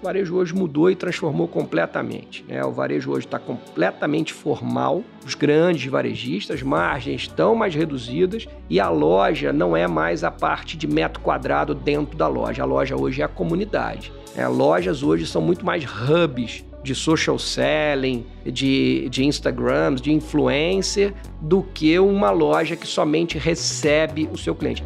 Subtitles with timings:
[0.00, 2.44] o varejo hoje mudou e transformou completamente.
[2.48, 2.64] Né?
[2.64, 8.88] O varejo hoje está completamente formal, os grandes varejistas, margens estão mais reduzidas e a
[8.88, 12.62] loja não é mais a parte de metro quadrado dentro da loja.
[12.62, 14.12] A loja hoje é a comunidade.
[14.36, 21.12] É, lojas hoje são muito mais hubs de social selling, de, de Instagrams, de influencer,
[21.40, 24.82] do que uma loja que somente recebe o seu cliente.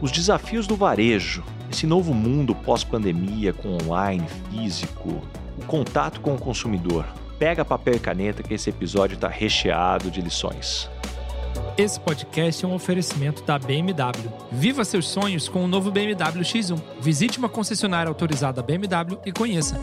[0.00, 1.42] Os desafios do varejo,
[1.74, 5.20] esse novo mundo pós-pandemia com online, físico,
[5.58, 7.04] o contato com o consumidor.
[7.36, 10.88] Pega papel e caneta que esse episódio está recheado de lições.
[11.76, 14.30] Esse podcast é um oferecimento da BMW.
[14.52, 16.80] Viva seus sonhos com o novo BMW X1.
[17.00, 19.80] Visite uma concessionária autorizada BMW e conheça.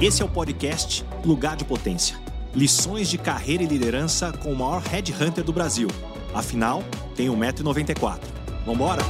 [0.00, 2.16] Esse é o podcast Lugar de Potência.
[2.54, 5.88] Lições de carreira e liderança com o maior headhunter do Brasil.
[6.32, 6.82] Afinal,
[7.14, 8.18] tem 1,94m.
[8.64, 9.02] Vambora?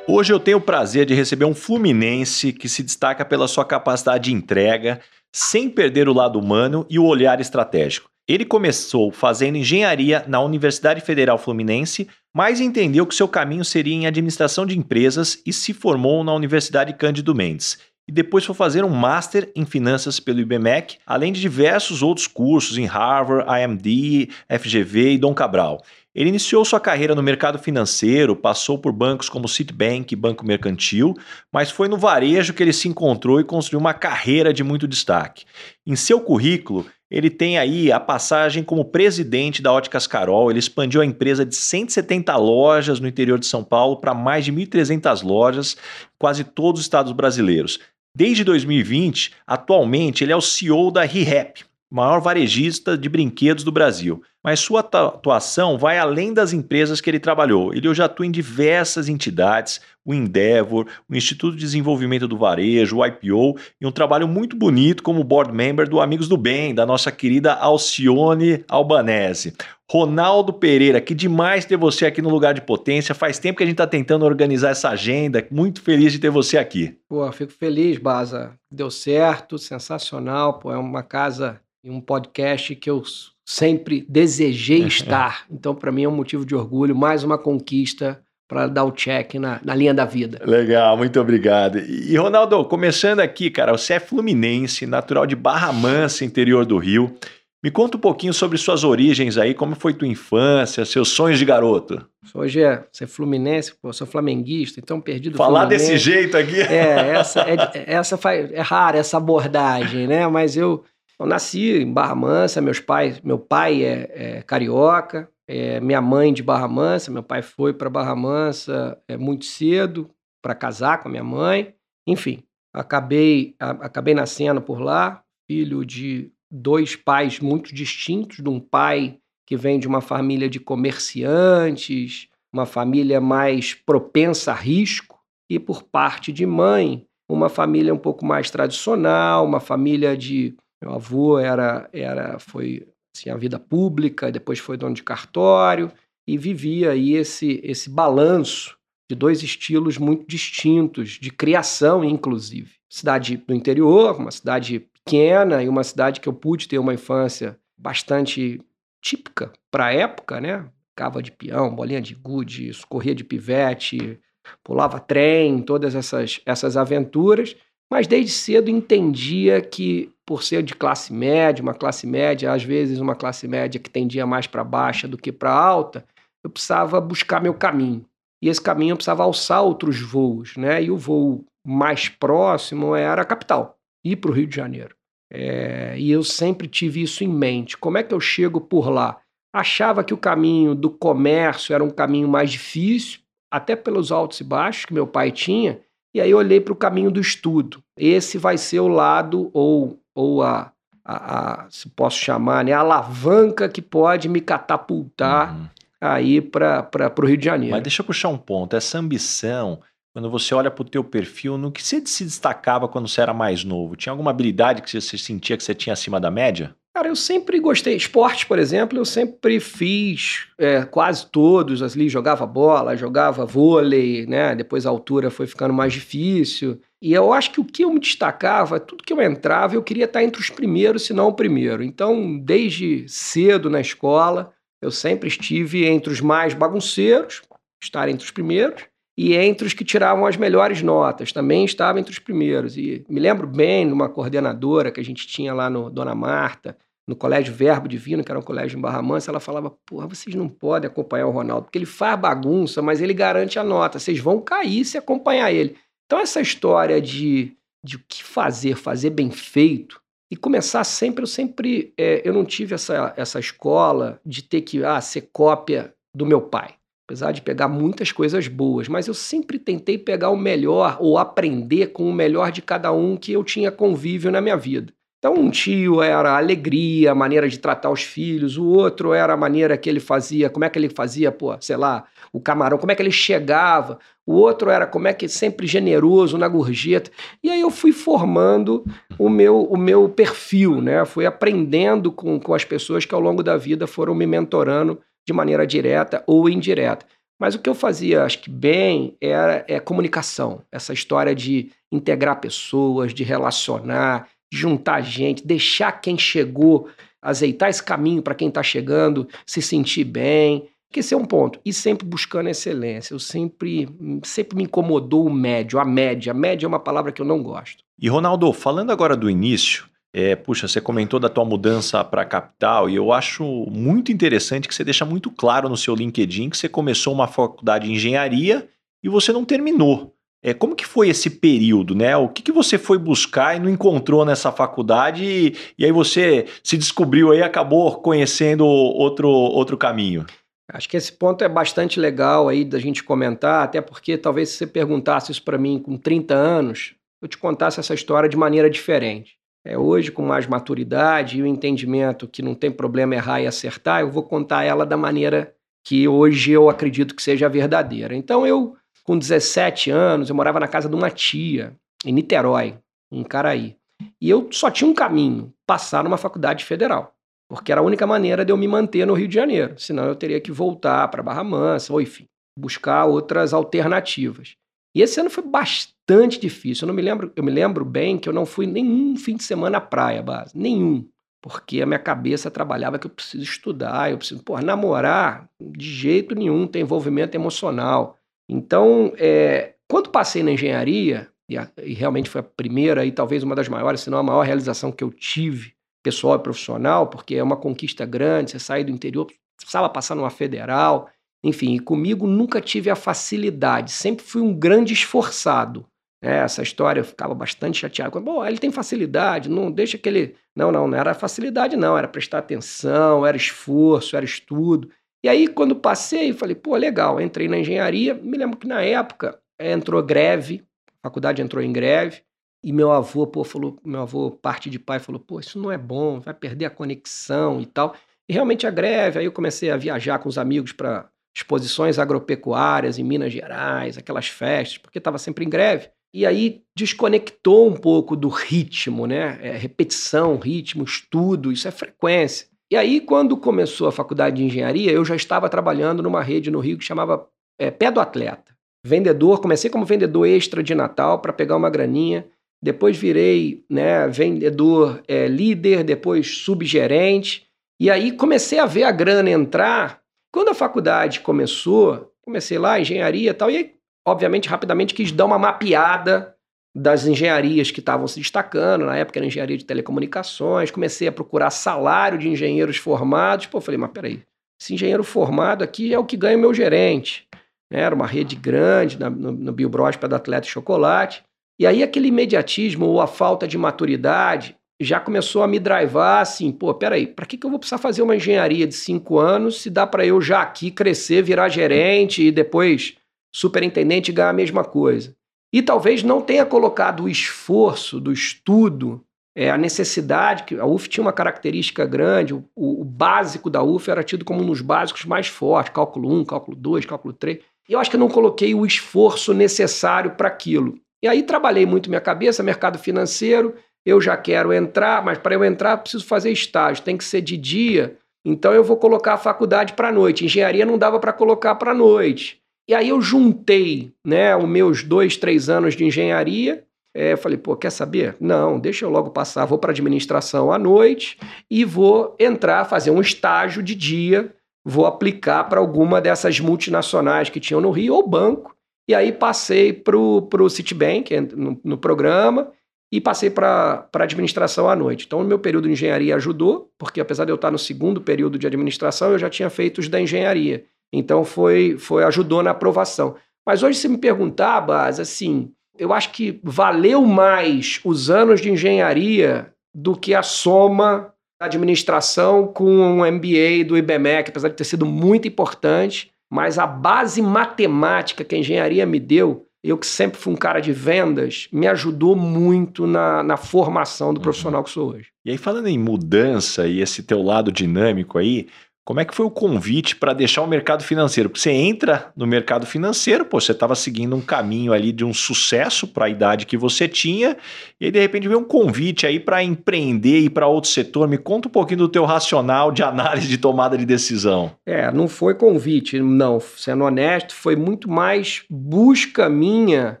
[0.10, 4.24] Hoje eu tenho o prazer de receber um fluminense que se destaca pela sua capacidade
[4.24, 8.08] de entrega, sem perder o lado humano e o olhar estratégico.
[8.26, 14.06] Ele começou fazendo engenharia na Universidade Federal Fluminense, mas entendeu que seu caminho seria em
[14.06, 17.76] administração de empresas e se formou na Universidade Cândido Mendes.
[18.08, 22.78] E depois foi fazer um Master em Finanças pelo IBMEC, além de diversos outros cursos
[22.78, 25.82] em Harvard, IMD, FGV e Dom Cabral.
[26.18, 31.14] Ele iniciou sua carreira no mercado financeiro, passou por bancos como Citibank e Banco Mercantil,
[31.52, 35.44] mas foi no varejo que ele se encontrou e construiu uma carreira de muito destaque.
[35.86, 40.50] Em seu currículo, ele tem aí a passagem como presidente da Óticas Carol.
[40.50, 44.52] Ele expandiu a empresa de 170 lojas no interior de São Paulo para mais de
[44.52, 45.76] 1.300 lojas,
[46.18, 47.78] quase todos os estados brasileiros.
[48.12, 54.22] Desde 2020, atualmente, ele é o CEO da ReHap, maior varejista de brinquedos do Brasil
[54.42, 57.74] mas sua atuação vai além das empresas que ele trabalhou.
[57.74, 63.04] Ele já atua em diversas entidades, o Endeavor, o Instituto de Desenvolvimento do Varejo, o
[63.04, 67.10] IPO, e um trabalho muito bonito como board member do Amigos do Bem, da nossa
[67.12, 69.54] querida Alcione Albanese.
[69.90, 73.14] Ronaldo Pereira, que demais ter você aqui no Lugar de Potência.
[73.14, 75.46] Faz tempo que a gente está tentando organizar essa agenda.
[75.50, 76.96] Muito feliz de ter você aqui.
[77.08, 78.52] Pô, fico feliz, Baza.
[78.70, 80.58] Deu certo, sensacional.
[80.58, 83.02] Pô, é uma casa e um podcast que eu
[83.46, 85.46] sempre desejei estar.
[85.50, 89.34] Então, para mim, é um motivo de orgulho, mais uma conquista para dar o check
[89.34, 90.40] na, na linha da vida.
[90.44, 91.78] Legal, muito obrigado.
[91.78, 97.14] E, Ronaldo, começando aqui, cara, você é fluminense, natural de Barra Mansa, interior do Rio.
[97.62, 101.44] Me conta um pouquinho sobre suas origens aí, como foi tua infância, seus sonhos de
[101.44, 102.06] garoto.
[102.32, 106.60] Hoje é ser fluminense, pô, sou flamenguista, então perdido Falar desse jeito aqui.
[106.60, 110.26] É, essa é, essa faz, é rara essa abordagem, né?
[110.28, 110.84] Mas eu
[111.18, 116.32] eu nasci em Barra Mansa, meus pais, meu pai é, é carioca, é, minha mãe
[116.32, 120.10] de Barra Mansa, meu pai foi para Barra Mansa é, muito cedo
[120.42, 121.74] para casar com a minha mãe.
[122.06, 122.42] Enfim,
[122.72, 129.18] acabei, a, acabei nascendo por lá, filho de dois pais muito distintos, de um pai
[129.46, 135.18] que vem de uma família de comerciantes, uma família mais propensa a risco,
[135.50, 140.94] e por parte de mãe, uma família um pouco mais tradicional, uma família de meu
[140.94, 145.90] avô era, era foi assim, a vida pública, depois foi dono de cartório
[146.26, 148.76] e vivia aí esse, esse balanço
[149.10, 152.74] de dois estilos muito distintos, de criação, inclusive.
[152.88, 157.58] Cidade do interior, uma cidade pequena e uma cidade que eu pude ter uma infância
[157.76, 158.60] bastante
[159.02, 160.68] típica para a época, né?
[160.94, 164.20] Cava de peão, bolinha de gude, corria de pivete,
[164.62, 167.56] pulava trem, todas essas, essas aventuras,
[167.90, 173.00] mas desde cedo entendia que por ser de classe média, uma classe média, às vezes
[173.00, 176.04] uma classe média que tendia mais para baixa do que para alta,
[176.44, 178.04] eu precisava buscar meu caminho.
[178.42, 180.82] E esse caminho eu precisava alçar outros voos, né?
[180.82, 184.94] E o voo mais próximo era a capital, ir para o Rio de Janeiro.
[185.32, 187.78] É, e eu sempre tive isso em mente.
[187.78, 189.18] Como é que eu chego por lá?
[189.50, 194.44] Achava que o caminho do comércio era um caminho mais difícil, até pelos altos e
[194.44, 195.80] baixos que meu pai tinha,
[196.14, 197.82] e aí eu olhei para o caminho do estudo.
[197.96, 200.72] Esse vai ser o lado ou ou a,
[201.04, 205.66] a, a, se posso chamar, né, a alavanca que pode me catapultar uhum.
[206.00, 207.74] aí para o Rio de Janeiro.
[207.74, 208.76] Mas deixa eu puxar um ponto.
[208.76, 209.80] Essa ambição,
[210.12, 213.32] quando você olha para o teu perfil, no que você se destacava quando você era
[213.32, 213.96] mais novo?
[213.96, 216.74] Tinha alguma habilidade que você sentia que você tinha acima da média?
[216.98, 217.94] Cara, eu sempre gostei.
[217.94, 222.08] Esporte, por exemplo, eu sempre fiz é, quase todos ali.
[222.08, 224.56] Jogava bola, jogava vôlei, né?
[224.56, 226.80] Depois a altura foi ficando mais difícil.
[227.00, 230.04] E eu acho que o que eu me destacava, tudo que eu entrava, eu queria
[230.04, 231.82] estar entre os primeiros, se não o primeiro.
[231.82, 234.52] Então, desde cedo na escola,
[234.82, 237.42] eu sempre estive entre os mais bagunceiros,
[237.80, 238.84] estar entre os primeiros,
[239.16, 242.76] e entre os que tiravam as melhores notas, também estava entre os primeiros.
[242.76, 246.76] E me lembro bem de uma coordenadora que a gente tinha lá no Dona Marta,
[247.08, 250.36] no Colégio Verbo Divino, que era um colégio em Barra Mansa, ela falava: Porra, vocês
[250.36, 254.20] não podem acompanhar o Ronaldo, porque ele faz bagunça, mas ele garante a nota, vocês
[254.20, 255.76] vão cair se acompanhar ele.
[256.08, 260.00] Então, essa história de, de o que fazer, fazer bem feito,
[260.30, 264.82] e começar sempre, eu sempre, é, eu não tive essa, essa escola de ter que
[264.82, 266.74] ah, ser cópia do meu pai.
[267.06, 271.88] Apesar de pegar muitas coisas boas, mas eu sempre tentei pegar o melhor ou aprender
[271.88, 274.92] com o melhor de cada um que eu tinha convívio na minha vida.
[275.18, 279.32] Então, um tio era a alegria, a maneira de tratar os filhos, o outro era
[279.32, 282.78] a maneira que ele fazia, como é que ele fazia, pô, sei lá, o camarão,
[282.78, 287.10] como é que ele chegava, o outro era como é que sempre generoso na gorjeta.
[287.42, 288.84] E aí eu fui formando
[289.18, 291.04] o meu, o meu perfil, né?
[291.04, 295.32] Fui aprendendo com, com as pessoas que ao longo da vida foram me mentorando de
[295.32, 297.04] maneira direta ou indireta.
[297.40, 300.62] Mas o que eu fazia, acho que bem, era é comunicação.
[300.70, 306.88] Essa história de integrar pessoas, de relacionar, juntar gente, deixar quem chegou,
[307.20, 310.68] azeitar esse caminho para quem está chegando, se sentir bem.
[310.90, 311.60] Que esse é um ponto.
[311.66, 313.12] E sempre buscando excelência.
[313.12, 313.86] Eu sempre,
[314.24, 316.32] sempre me incomodou o médio, a média.
[316.32, 317.84] A média é uma palavra que eu não gosto.
[317.98, 322.24] E Ronaldo, falando agora do início, é, puxa, você comentou da tua mudança para a
[322.24, 326.56] capital e eu acho muito interessante que você deixa muito claro no seu LinkedIn que
[326.56, 328.66] você começou uma faculdade de engenharia
[329.02, 330.14] e você não terminou.
[330.42, 332.16] É, como que foi esse período, né?
[332.16, 336.46] O que, que você foi buscar e não encontrou nessa faculdade e, e aí você
[336.62, 340.24] se descobriu aí acabou conhecendo outro, outro caminho?
[340.70, 344.58] Acho que esse ponto é bastante legal aí da gente comentar, até porque talvez se
[344.58, 348.68] você perguntasse isso para mim com 30 anos, eu te contasse essa história de maneira
[348.68, 349.38] diferente.
[349.64, 354.02] É, hoje, com mais maturidade e o entendimento que não tem problema errar e acertar,
[354.02, 355.52] eu vou contar ela da maneira
[355.84, 358.14] que hoje eu acredito que seja verdadeira.
[358.14, 358.76] Então, eu
[359.08, 361.74] com 17 anos, eu morava na casa de uma tia,
[362.04, 362.76] em Niterói,
[363.10, 363.74] em Caraí.
[364.20, 367.14] E eu só tinha um caminho: passar numa faculdade federal.
[367.48, 369.78] Porque era a única maneira de eu me manter no Rio de Janeiro.
[369.78, 372.26] Senão eu teria que voltar para Barra Mansa, ou enfim,
[372.58, 374.56] buscar outras alternativas.
[374.94, 376.84] E esse ano foi bastante difícil.
[376.84, 379.42] Eu não me lembro, eu me lembro bem que eu não fui nenhum fim de
[379.42, 381.08] semana à praia, base, nenhum.
[381.40, 386.34] Porque a minha cabeça trabalhava que eu preciso estudar, eu preciso, pô, namorar, de jeito
[386.34, 388.17] nenhum, tem envolvimento emocional.
[388.48, 393.42] Então, é, quando passei na engenharia, e, a, e, realmente foi a primeira e talvez
[393.42, 395.72] uma das maiores, se não a maior realização que eu tive,
[396.02, 400.30] pessoal e profissional, porque é uma conquista grande, você sai do interior, precisava passar numa
[400.30, 401.08] federal,
[401.42, 405.86] enfim, e comigo nunca tive a facilidade, sempre fui um grande esforçado.
[406.22, 406.38] Né?
[406.38, 408.20] Essa história eu ficava bastante chateado.
[408.20, 410.34] Bom, ele tem facilidade, não deixa que ele.
[410.54, 414.90] Não, não, não era facilidade, não, era prestar atenção, era esforço, era estudo.
[415.22, 418.14] E aí, quando passei, falei, pô, legal, entrei na engenharia.
[418.14, 422.22] Me lembro que na época eh, entrou greve, a faculdade entrou em greve,
[422.62, 425.78] e meu avô, pô, falou, meu avô, parte de pai, falou, pô, isso não é
[425.78, 427.94] bom, vai perder a conexão e tal.
[428.28, 432.98] E realmente a greve, aí eu comecei a viajar com os amigos para exposições agropecuárias
[432.98, 435.88] em Minas Gerais, aquelas festas, porque estava sempre em greve.
[436.12, 439.38] E aí desconectou um pouco do ritmo, né?
[439.40, 442.47] É, repetição, ritmo, estudo, isso é frequência.
[442.70, 446.60] E aí, quando começou a faculdade de engenharia, eu já estava trabalhando numa rede no
[446.60, 447.26] Rio que chamava
[447.58, 448.54] é, Pé do Atleta.
[448.84, 452.26] Vendedor, comecei como vendedor extra de Natal para pegar uma graninha.
[452.62, 457.46] Depois virei né, vendedor é, líder, depois subgerente.
[457.80, 460.02] E aí comecei a ver a grana entrar.
[460.32, 463.74] Quando a faculdade começou, comecei lá, engenharia e tal, e aí,
[464.06, 466.34] obviamente, rapidamente quis dar uma mapeada
[466.74, 471.50] das engenharias que estavam se destacando, na época era engenharia de telecomunicações, comecei a procurar
[471.50, 474.22] salário de engenheiros formados, pô, falei, mas peraí,
[474.60, 477.26] esse engenheiro formado aqui é o que ganha o meu gerente,
[477.70, 477.80] né?
[477.80, 481.24] era uma rede grande no, Biobros para Atleta e Chocolate,
[481.60, 486.52] e aí aquele imediatismo ou a falta de maturidade já começou a me drivar assim,
[486.52, 489.68] pô, peraí, para que, que eu vou precisar fazer uma engenharia de cinco anos se
[489.68, 492.94] dá para eu já aqui crescer, virar gerente e depois
[493.34, 495.16] superintendente e ganhar a mesma coisa?
[495.52, 499.02] E talvez não tenha colocado o esforço do estudo,
[499.36, 503.90] é, a necessidade, que a UF tinha uma característica grande, o, o, básico da UF
[503.90, 507.38] era tido como um dos básicos mais fortes, cálculo 1, cálculo 2, cálculo 3.
[507.68, 510.78] E eu acho que eu não coloquei o esforço necessário para aquilo.
[511.02, 513.54] E aí trabalhei muito minha cabeça, mercado financeiro,
[513.86, 517.36] eu já quero entrar, mas para eu entrar preciso fazer estágio, tem que ser de
[517.36, 520.24] dia, então eu vou colocar a faculdade para noite.
[520.24, 522.37] Engenharia não dava para colocar para noite.
[522.68, 526.64] E aí eu juntei né, os meus dois, três anos de engenharia.
[526.94, 528.16] É, falei, pô, quer saber?
[528.20, 531.18] Não, deixa eu logo passar, vou para administração à noite
[531.50, 534.34] e vou entrar, fazer um estágio de dia,
[534.64, 538.54] vou aplicar para alguma dessas multinacionais que tinham no Rio ou banco.
[538.86, 542.50] E aí passei para o Citibank no, no programa
[542.92, 545.04] e passei para administração à noite.
[545.06, 548.38] Então, o meu período de engenharia ajudou, porque apesar de eu estar no segundo período
[548.38, 550.64] de administração, eu já tinha feito os da engenharia.
[550.92, 553.16] Então, foi, foi ajudou na aprovação.
[553.46, 558.50] Mas hoje, se me perguntar, Bas, assim, eu acho que valeu mais os anos de
[558.50, 564.64] engenharia do que a soma da administração com um MBA do IBMEC, apesar de ter
[564.64, 570.18] sido muito importante, mas a base matemática que a engenharia me deu eu que sempre
[570.18, 574.22] fui um cara de vendas, me ajudou muito na, na formação do uhum.
[574.22, 575.08] profissional que sou hoje.
[575.24, 578.46] E aí, falando em mudança e esse teu lado dinâmico aí,
[578.88, 581.28] como é que foi o convite para deixar o mercado financeiro?
[581.28, 585.12] Porque você entra no mercado financeiro, pô, você estava seguindo um caminho ali de um
[585.12, 587.36] sucesso para a idade que você tinha,
[587.78, 591.06] e aí de repente veio um convite aí para empreender e para outro setor.
[591.06, 594.52] Me conta um pouquinho do teu racional de análise de tomada de decisão.
[594.64, 596.40] É, não foi convite, não.
[596.40, 600.00] Sendo honesto, foi muito mais busca minha.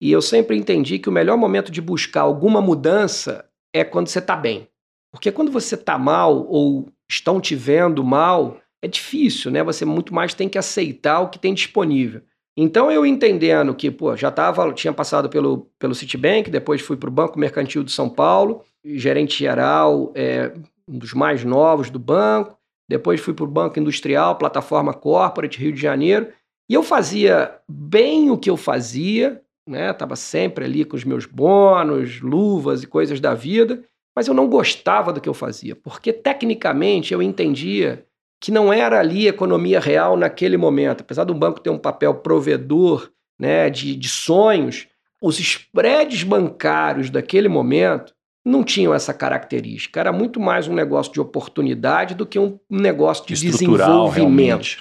[0.00, 4.20] E eu sempre entendi que o melhor momento de buscar alguma mudança é quando você
[4.20, 4.68] está bem.
[5.10, 9.62] Porque quando você está mal ou estão te vendo mal, é difícil, né?
[9.62, 12.22] Você muito mais tem que aceitar o que tem disponível.
[12.56, 17.08] Então eu entendendo que, pô, já tava, tinha passado pelo, pelo Citibank, depois fui para
[17.08, 20.52] o Banco Mercantil de São Paulo, gerente geral, é,
[20.86, 22.56] um dos mais novos do banco,
[22.88, 26.28] depois fui para o Banco Industrial, plataforma Corporate, Rio de Janeiro,
[26.70, 29.92] e eu fazia bem o que eu fazia, né?
[29.92, 33.82] Tava sempre ali com os meus bônus, luvas e coisas da vida,
[34.14, 38.04] mas eu não gostava do que eu fazia, porque tecnicamente eu entendia
[38.40, 41.00] que não era ali economia real naquele momento.
[41.00, 44.86] Apesar do banco ter um papel provedor né, de, de sonhos,
[45.20, 49.98] os spreads bancários daquele momento não tinham essa característica.
[49.98, 54.14] Era muito mais um negócio de oportunidade do que um negócio de desenvolvimento.
[54.14, 54.78] Realmente.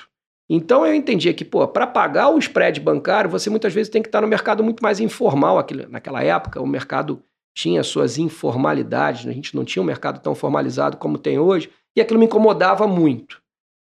[0.50, 4.10] Então eu entendia que, pô, para pagar o spread bancário, você muitas vezes tem que
[4.10, 5.66] estar no mercado muito mais informal.
[5.90, 7.24] Naquela época, o mercado
[7.56, 9.32] tinha suas informalidades, né?
[9.32, 12.88] a gente não tinha um mercado tão formalizado como tem hoje, e aquilo me incomodava
[12.88, 13.42] muito.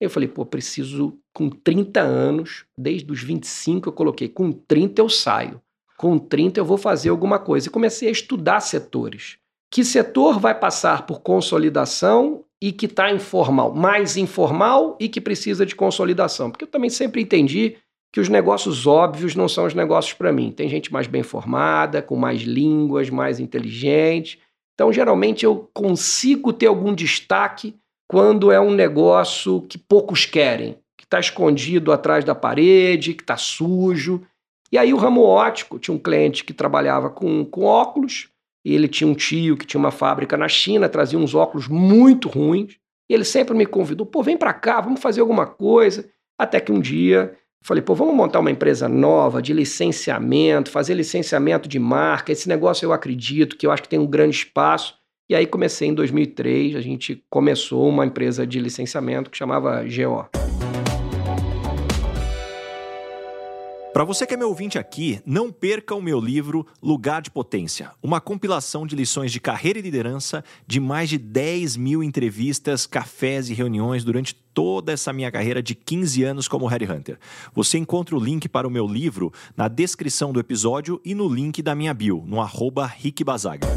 [0.00, 5.08] Eu falei, pô, preciso, com 30 anos, desde os 25 eu coloquei, com 30 eu
[5.08, 5.60] saio,
[5.96, 7.68] com 30 eu vou fazer alguma coisa.
[7.68, 9.38] E comecei a estudar setores.
[9.70, 15.64] Que setor vai passar por consolidação e que está informal, mais informal e que precisa
[15.64, 16.50] de consolidação?
[16.50, 17.76] Porque eu também sempre entendi
[18.14, 20.52] que os negócios óbvios não são os negócios para mim.
[20.52, 24.40] Tem gente mais bem formada, com mais línguas, mais inteligente.
[24.72, 27.74] Então, geralmente, eu consigo ter algum destaque
[28.08, 33.36] quando é um negócio que poucos querem, que está escondido atrás da parede, que está
[33.36, 34.22] sujo.
[34.70, 38.28] E aí, o ramo óptico, tinha um cliente que trabalhava com, com óculos,
[38.64, 42.28] e ele tinha um tio que tinha uma fábrica na China, trazia uns óculos muito
[42.28, 42.76] ruins.
[43.10, 46.08] E ele sempre me convidou: pô, vem para cá, vamos fazer alguma coisa.
[46.38, 51.66] Até que um dia Falei, pô, vamos montar uma empresa nova de licenciamento, fazer licenciamento
[51.66, 52.30] de marca.
[52.30, 54.94] Esse negócio eu acredito que eu acho que tem um grande espaço.
[55.30, 60.53] E aí comecei em 2003, a gente começou uma empresa de licenciamento que chamava GO.
[63.94, 67.92] Para você que é meu ouvinte aqui, não perca o meu livro Lugar de Potência,
[68.02, 73.48] uma compilação de lições de carreira e liderança de mais de 10 mil entrevistas, cafés
[73.48, 77.20] e reuniões durante toda essa minha carreira de 15 anos como Headhunter.
[77.54, 81.62] Você encontra o link para o meu livro na descrição do episódio e no link
[81.62, 83.68] da minha bio, no arroba Rick Bazaga.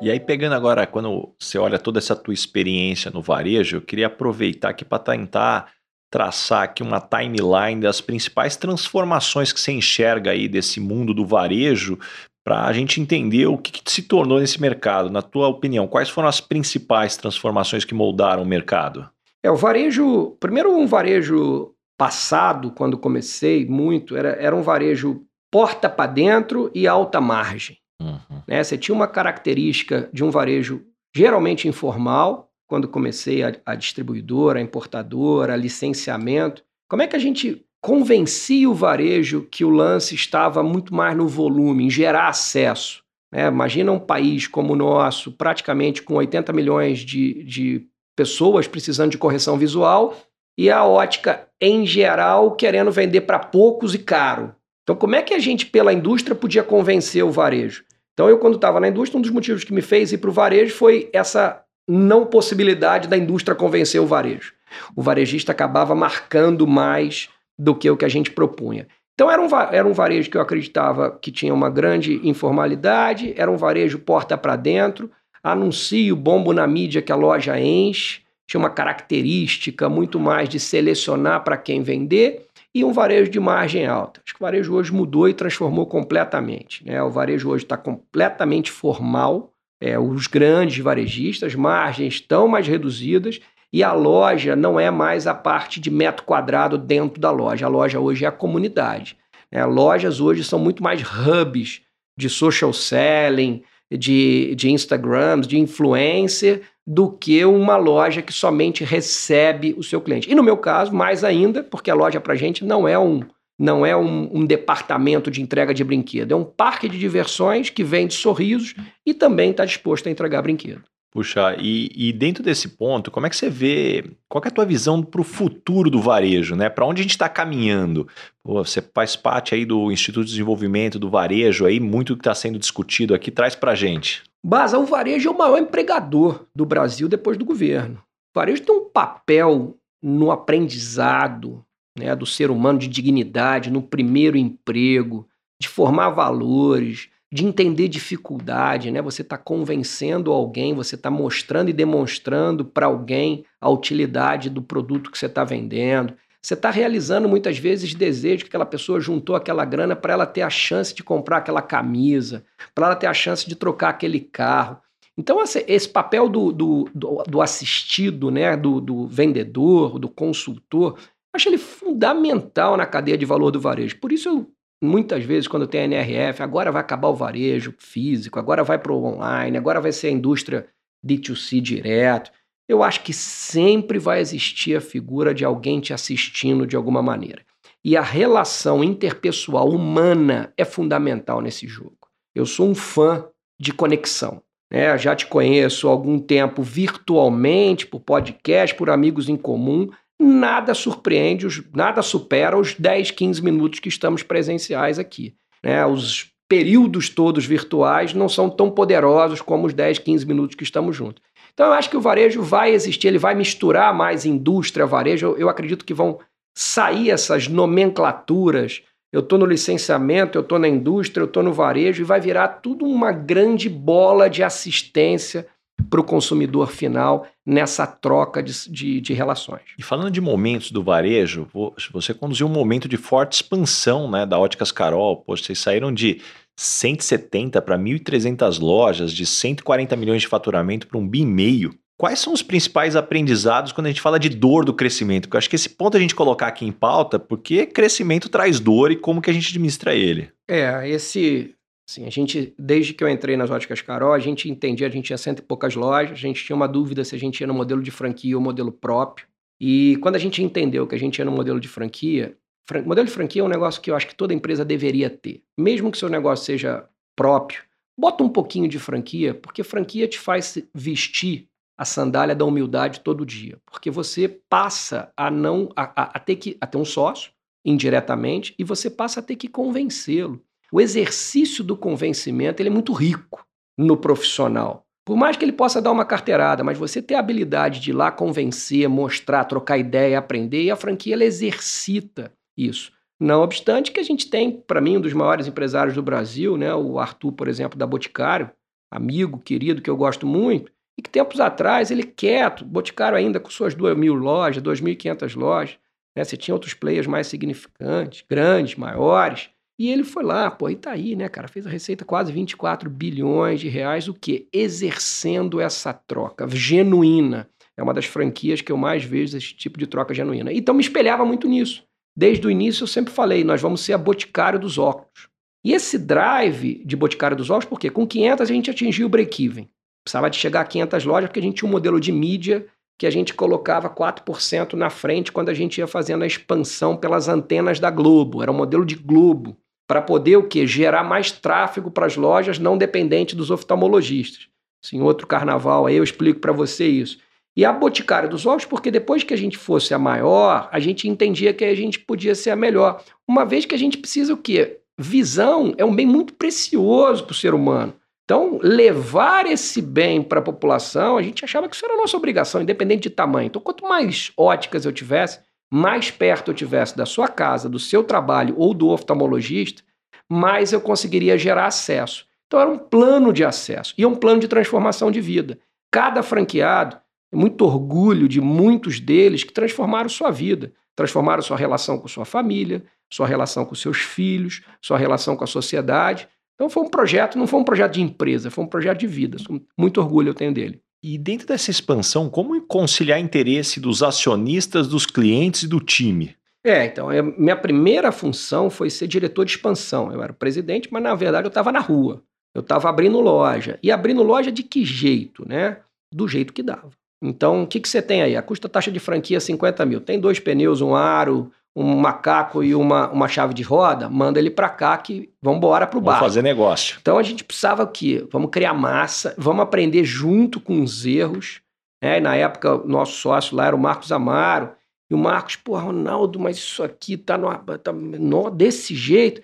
[0.00, 4.06] E aí, pegando agora, quando você olha toda essa tua experiência no varejo, eu queria
[4.06, 5.72] aproveitar aqui para tentar
[6.14, 11.98] traçar aqui uma timeline das principais transformações que você enxerga aí desse mundo do varejo
[12.46, 15.10] para a gente entender o que, que, se tornou nesse mercado.
[15.10, 19.10] Na tua opinião, quais foram as principais transformações que moldaram o mercado?
[19.42, 25.90] É, o varejo, primeiro um varejo passado, quando comecei muito, era, era um varejo porta
[25.90, 27.76] para dentro e alta margem.
[28.00, 28.40] Uhum.
[28.46, 28.62] Né?
[28.62, 30.80] Você tinha uma característica de um varejo
[31.12, 36.64] geralmente informal, quando comecei a, a distribuidora, a importadora, a licenciamento.
[36.90, 41.28] Como é que a gente convencia o varejo que o lance estava muito mais no
[41.28, 43.04] volume, em gerar acesso?
[43.32, 43.46] Né?
[43.46, 49.18] Imagina um país como o nosso, praticamente com 80 milhões de, de pessoas precisando de
[49.18, 50.16] correção visual
[50.58, 54.52] e a ótica, em geral, querendo vender para poucos e caro.
[54.82, 57.84] Então, como é que a gente, pela indústria, podia convencer o varejo?
[58.14, 60.32] Então, eu, quando estava na indústria, um dos motivos que me fez ir para o
[60.32, 64.52] varejo foi essa não possibilidade da indústria convencer o varejo.
[64.96, 68.86] O varejista acabava marcando mais do que o que a gente propunha.
[69.14, 73.50] Então era um, era um varejo que eu acreditava que tinha uma grande informalidade, era
[73.50, 75.10] um varejo porta para dentro,
[75.42, 81.44] anuncio, bombo na mídia que a loja enche, tinha uma característica muito mais de selecionar
[81.44, 84.20] para quem vender, e um varejo de margem alta.
[84.26, 86.84] Acho que o varejo hoje mudou e transformou completamente.
[86.84, 87.00] Né?
[87.00, 93.40] O varejo hoje está completamente formal, é, os grandes varejistas, margens estão mais reduzidas
[93.72, 97.66] e a loja não é mais a parte de metro quadrado dentro da loja.
[97.66, 99.16] A loja hoje é a comunidade.
[99.50, 99.64] Né?
[99.64, 101.82] Lojas hoje são muito mais hubs
[102.16, 109.74] de social selling, de, de Instagrams, de influencer, do que uma loja que somente recebe
[109.76, 110.30] o seu cliente.
[110.30, 113.22] E no meu caso, mais ainda, porque a loja para gente não é um
[113.64, 117.82] não é um, um, departamento de entrega de brinquedo, é um parque de diversões que
[117.82, 118.74] vende sorrisos
[119.06, 120.82] e também está disposto a entregar brinquedo.
[121.10, 124.66] Puxa, e, e, dentro desse ponto, como é que você vê, qual é a tua
[124.66, 126.68] visão para o futuro do varejo, né?
[126.68, 128.08] Para onde a gente está caminhando?
[128.42, 132.34] Pô, você faz parte aí do Instituto de Desenvolvimento do Varejo, aí muito que está
[132.34, 134.24] sendo discutido aqui, traz para a gente.
[134.44, 138.02] Baza, o varejo é o maior empregador do Brasil depois do governo.
[138.34, 141.63] O varejo tem um papel no aprendizado
[141.96, 145.28] né, do ser humano de dignidade, no primeiro emprego,
[145.60, 149.02] de formar valores, de entender dificuldade, né?
[149.02, 155.10] Você está convencendo alguém, você está mostrando e demonstrando para alguém a utilidade do produto
[155.10, 156.14] que você está vendendo.
[156.40, 160.42] Você está realizando muitas vezes desejo que aquela pessoa juntou aquela grana para ela ter
[160.42, 164.78] a chance de comprar aquela camisa, para ela ter a chance de trocar aquele carro.
[165.16, 170.98] Então, esse papel do, do, do, do assistido, né, do, do vendedor, do consultor,
[171.34, 173.98] acho ele fundamental na cadeia de valor do varejo.
[173.98, 178.38] Por isso eu muitas vezes, quando tem a NRF, agora vai acabar o varejo físico,
[178.38, 180.66] agora vai para o online, agora vai ser a indústria
[181.04, 182.30] D2C direto.
[182.68, 187.42] Eu acho que sempre vai existir a figura de alguém te assistindo de alguma maneira.
[187.84, 192.08] E a relação interpessoal humana é fundamental nesse jogo.
[192.34, 193.28] Eu sou um fã
[193.60, 194.42] de conexão.
[194.72, 194.96] Né?
[194.96, 201.46] Já te conheço há algum tempo virtualmente, por podcast, por amigos em comum nada surpreende,
[201.74, 205.34] nada supera os 10, 15 minutos que estamos presenciais aqui.
[205.62, 205.84] Né?
[205.84, 210.94] Os períodos todos virtuais não são tão poderosos como os 10, 15 minutos que estamos
[210.94, 211.22] juntos.
[211.52, 215.34] Então eu acho que o varejo vai existir, ele vai misturar mais indústria, varejo.
[215.38, 216.18] Eu acredito que vão
[216.56, 218.82] sair essas nomenclaturas.
[219.12, 222.48] Eu estou no licenciamento, eu estou na indústria, eu estou no varejo e vai virar
[222.48, 225.46] tudo uma grande bola de assistência
[225.88, 229.62] para o consumidor final nessa troca de, de, de, relações.
[229.78, 231.46] E falando de momentos do varejo,
[231.92, 235.18] você conduziu um momento de forte expansão né, da Óticas Carol.
[235.18, 236.20] Poxa, vocês saíram de
[236.56, 241.74] 170 para 1.300 lojas, de 140 milhões de faturamento para um bi e meio.
[241.96, 245.22] Quais são os principais aprendizados quando a gente fala de dor do crescimento?
[245.22, 248.58] Porque eu acho que esse ponto a gente colocar aqui em pauta, porque crescimento traz
[248.58, 250.30] dor e como que a gente administra ele.
[250.48, 251.54] É, esse
[251.88, 255.04] Assim, a gente, desde que eu entrei nas óticas Carol, a gente entendia, a gente
[255.06, 257.52] tinha cento e poucas lojas, a gente tinha uma dúvida se a gente ia no
[257.52, 259.26] modelo de franquia ou modelo próprio.
[259.60, 263.06] E quando a gente entendeu que a gente ia no modelo de franquia, fran modelo
[263.06, 265.42] de franquia é um negócio que eu acho que toda empresa deveria ter.
[265.58, 267.62] Mesmo que seu negócio seja próprio,
[267.98, 273.26] bota um pouquinho de franquia, porque franquia te faz vestir a sandália da humildade todo
[273.26, 273.58] dia.
[273.66, 277.30] Porque você passa a não a, a, a ter que a ter um sócio
[277.62, 280.42] indiretamente e você passa a ter que convencê-lo
[280.74, 283.46] o exercício do convencimento ele é muito rico
[283.78, 284.84] no profissional.
[285.06, 287.92] Por mais que ele possa dar uma carteirada, mas você ter a habilidade de ir
[287.92, 292.90] lá convencer, mostrar, trocar ideia, aprender, e a franquia ela exercita isso.
[293.20, 296.74] Não obstante que a gente tem, para mim, um dos maiores empresários do Brasil, né,
[296.74, 298.50] o Arthur, por exemplo, da Boticário,
[298.90, 303.48] amigo, querido, que eu gosto muito, e que tempos atrás ele quieto, Boticário ainda com
[303.48, 305.78] suas 2 mil lojas, 2.500 lojas,
[306.16, 310.76] né, você tinha outros players mais significantes, grandes, maiores, e ele foi lá, pô, e
[310.76, 311.48] tá aí, né, cara?
[311.48, 314.46] Fez a receita quase 24 bilhões de reais, o quê?
[314.52, 317.48] Exercendo essa troca genuína.
[317.76, 320.52] É uma das franquias que eu mais vejo esse tipo de troca genuína.
[320.52, 321.82] Então me espelhava muito nisso.
[322.16, 325.28] Desde o início eu sempre falei, nós vamos ser a Boticário dos óculos.
[325.64, 327.90] E esse drive de Boticário dos óculos, por quê?
[327.90, 329.68] Com 500 a gente atingiu o break-even.
[330.04, 332.64] Precisava de chegar a 500 lojas porque a gente tinha um modelo de mídia
[332.96, 337.26] que a gente colocava 4% na frente quando a gente ia fazendo a expansão pelas
[337.26, 338.40] antenas da Globo.
[338.40, 340.66] Era um modelo de Globo para poder o quê?
[340.66, 344.48] Gerar mais tráfego para as lojas não dependente dos oftalmologistas.
[344.92, 347.18] Em outro carnaval aí eu explico para você isso.
[347.56, 351.08] E a Boticária dos Ovos, porque depois que a gente fosse a maior, a gente
[351.08, 353.02] entendia que a gente podia ser a melhor.
[353.28, 354.80] Uma vez que a gente precisa o quê?
[354.98, 357.94] Visão é um bem muito precioso para o ser humano.
[358.24, 362.62] Então, levar esse bem para a população, a gente achava que isso era nossa obrigação,
[362.62, 363.46] independente de tamanho.
[363.46, 365.40] Então, quanto mais óticas eu tivesse,
[365.72, 369.82] mais perto eu tivesse da sua casa, do seu trabalho ou do oftalmologista,
[370.30, 372.26] mais eu conseguiria gerar acesso.
[372.46, 375.58] Então era um plano de acesso e é um plano de transformação de vida.
[375.90, 376.96] Cada franqueado,
[377.32, 380.72] muito orgulho de muitos deles que transformaram sua vida.
[380.96, 385.46] transformaram sua relação com sua família, sua relação com seus filhos, sua relação com a
[385.46, 386.28] sociedade.
[386.54, 389.36] Então foi um projeto, não foi um projeto de empresa, foi um projeto de vida.
[389.76, 390.80] Muito orgulho eu tenho dele.
[391.06, 396.34] E dentro dessa expansão, como conciliar interesse dos acionistas, dos clientes e do time?
[396.64, 400.10] É, então, é, minha primeira função foi ser diretor de expansão.
[400.10, 402.22] Eu era o presidente, mas na verdade eu estava na rua.
[402.54, 403.78] Eu estava abrindo loja.
[403.82, 405.76] E abrindo loja de que jeito, né?
[406.10, 406.88] Do jeito que dava.
[407.22, 408.34] Então, o que, que você tem aí?
[408.34, 410.00] A custa taxa de franquia 50 mil.
[410.00, 414.50] Tem dois pneus, um aro, um macaco e uma, uma chave de roda, manda ele
[414.50, 416.18] para cá que vamos embora para o bar.
[416.18, 416.98] Vamos fazer negócio.
[417.00, 418.26] Então a gente precisava o quê?
[418.30, 421.60] Vamos criar massa, vamos aprender junto com os erros.
[422.02, 422.20] Né?
[422.20, 424.72] Na época, nosso sócio lá era o Marcos Amaro.
[425.10, 429.42] E o Marcos, pô, Ronaldo, mas isso aqui tá, no, tá no, desse jeito.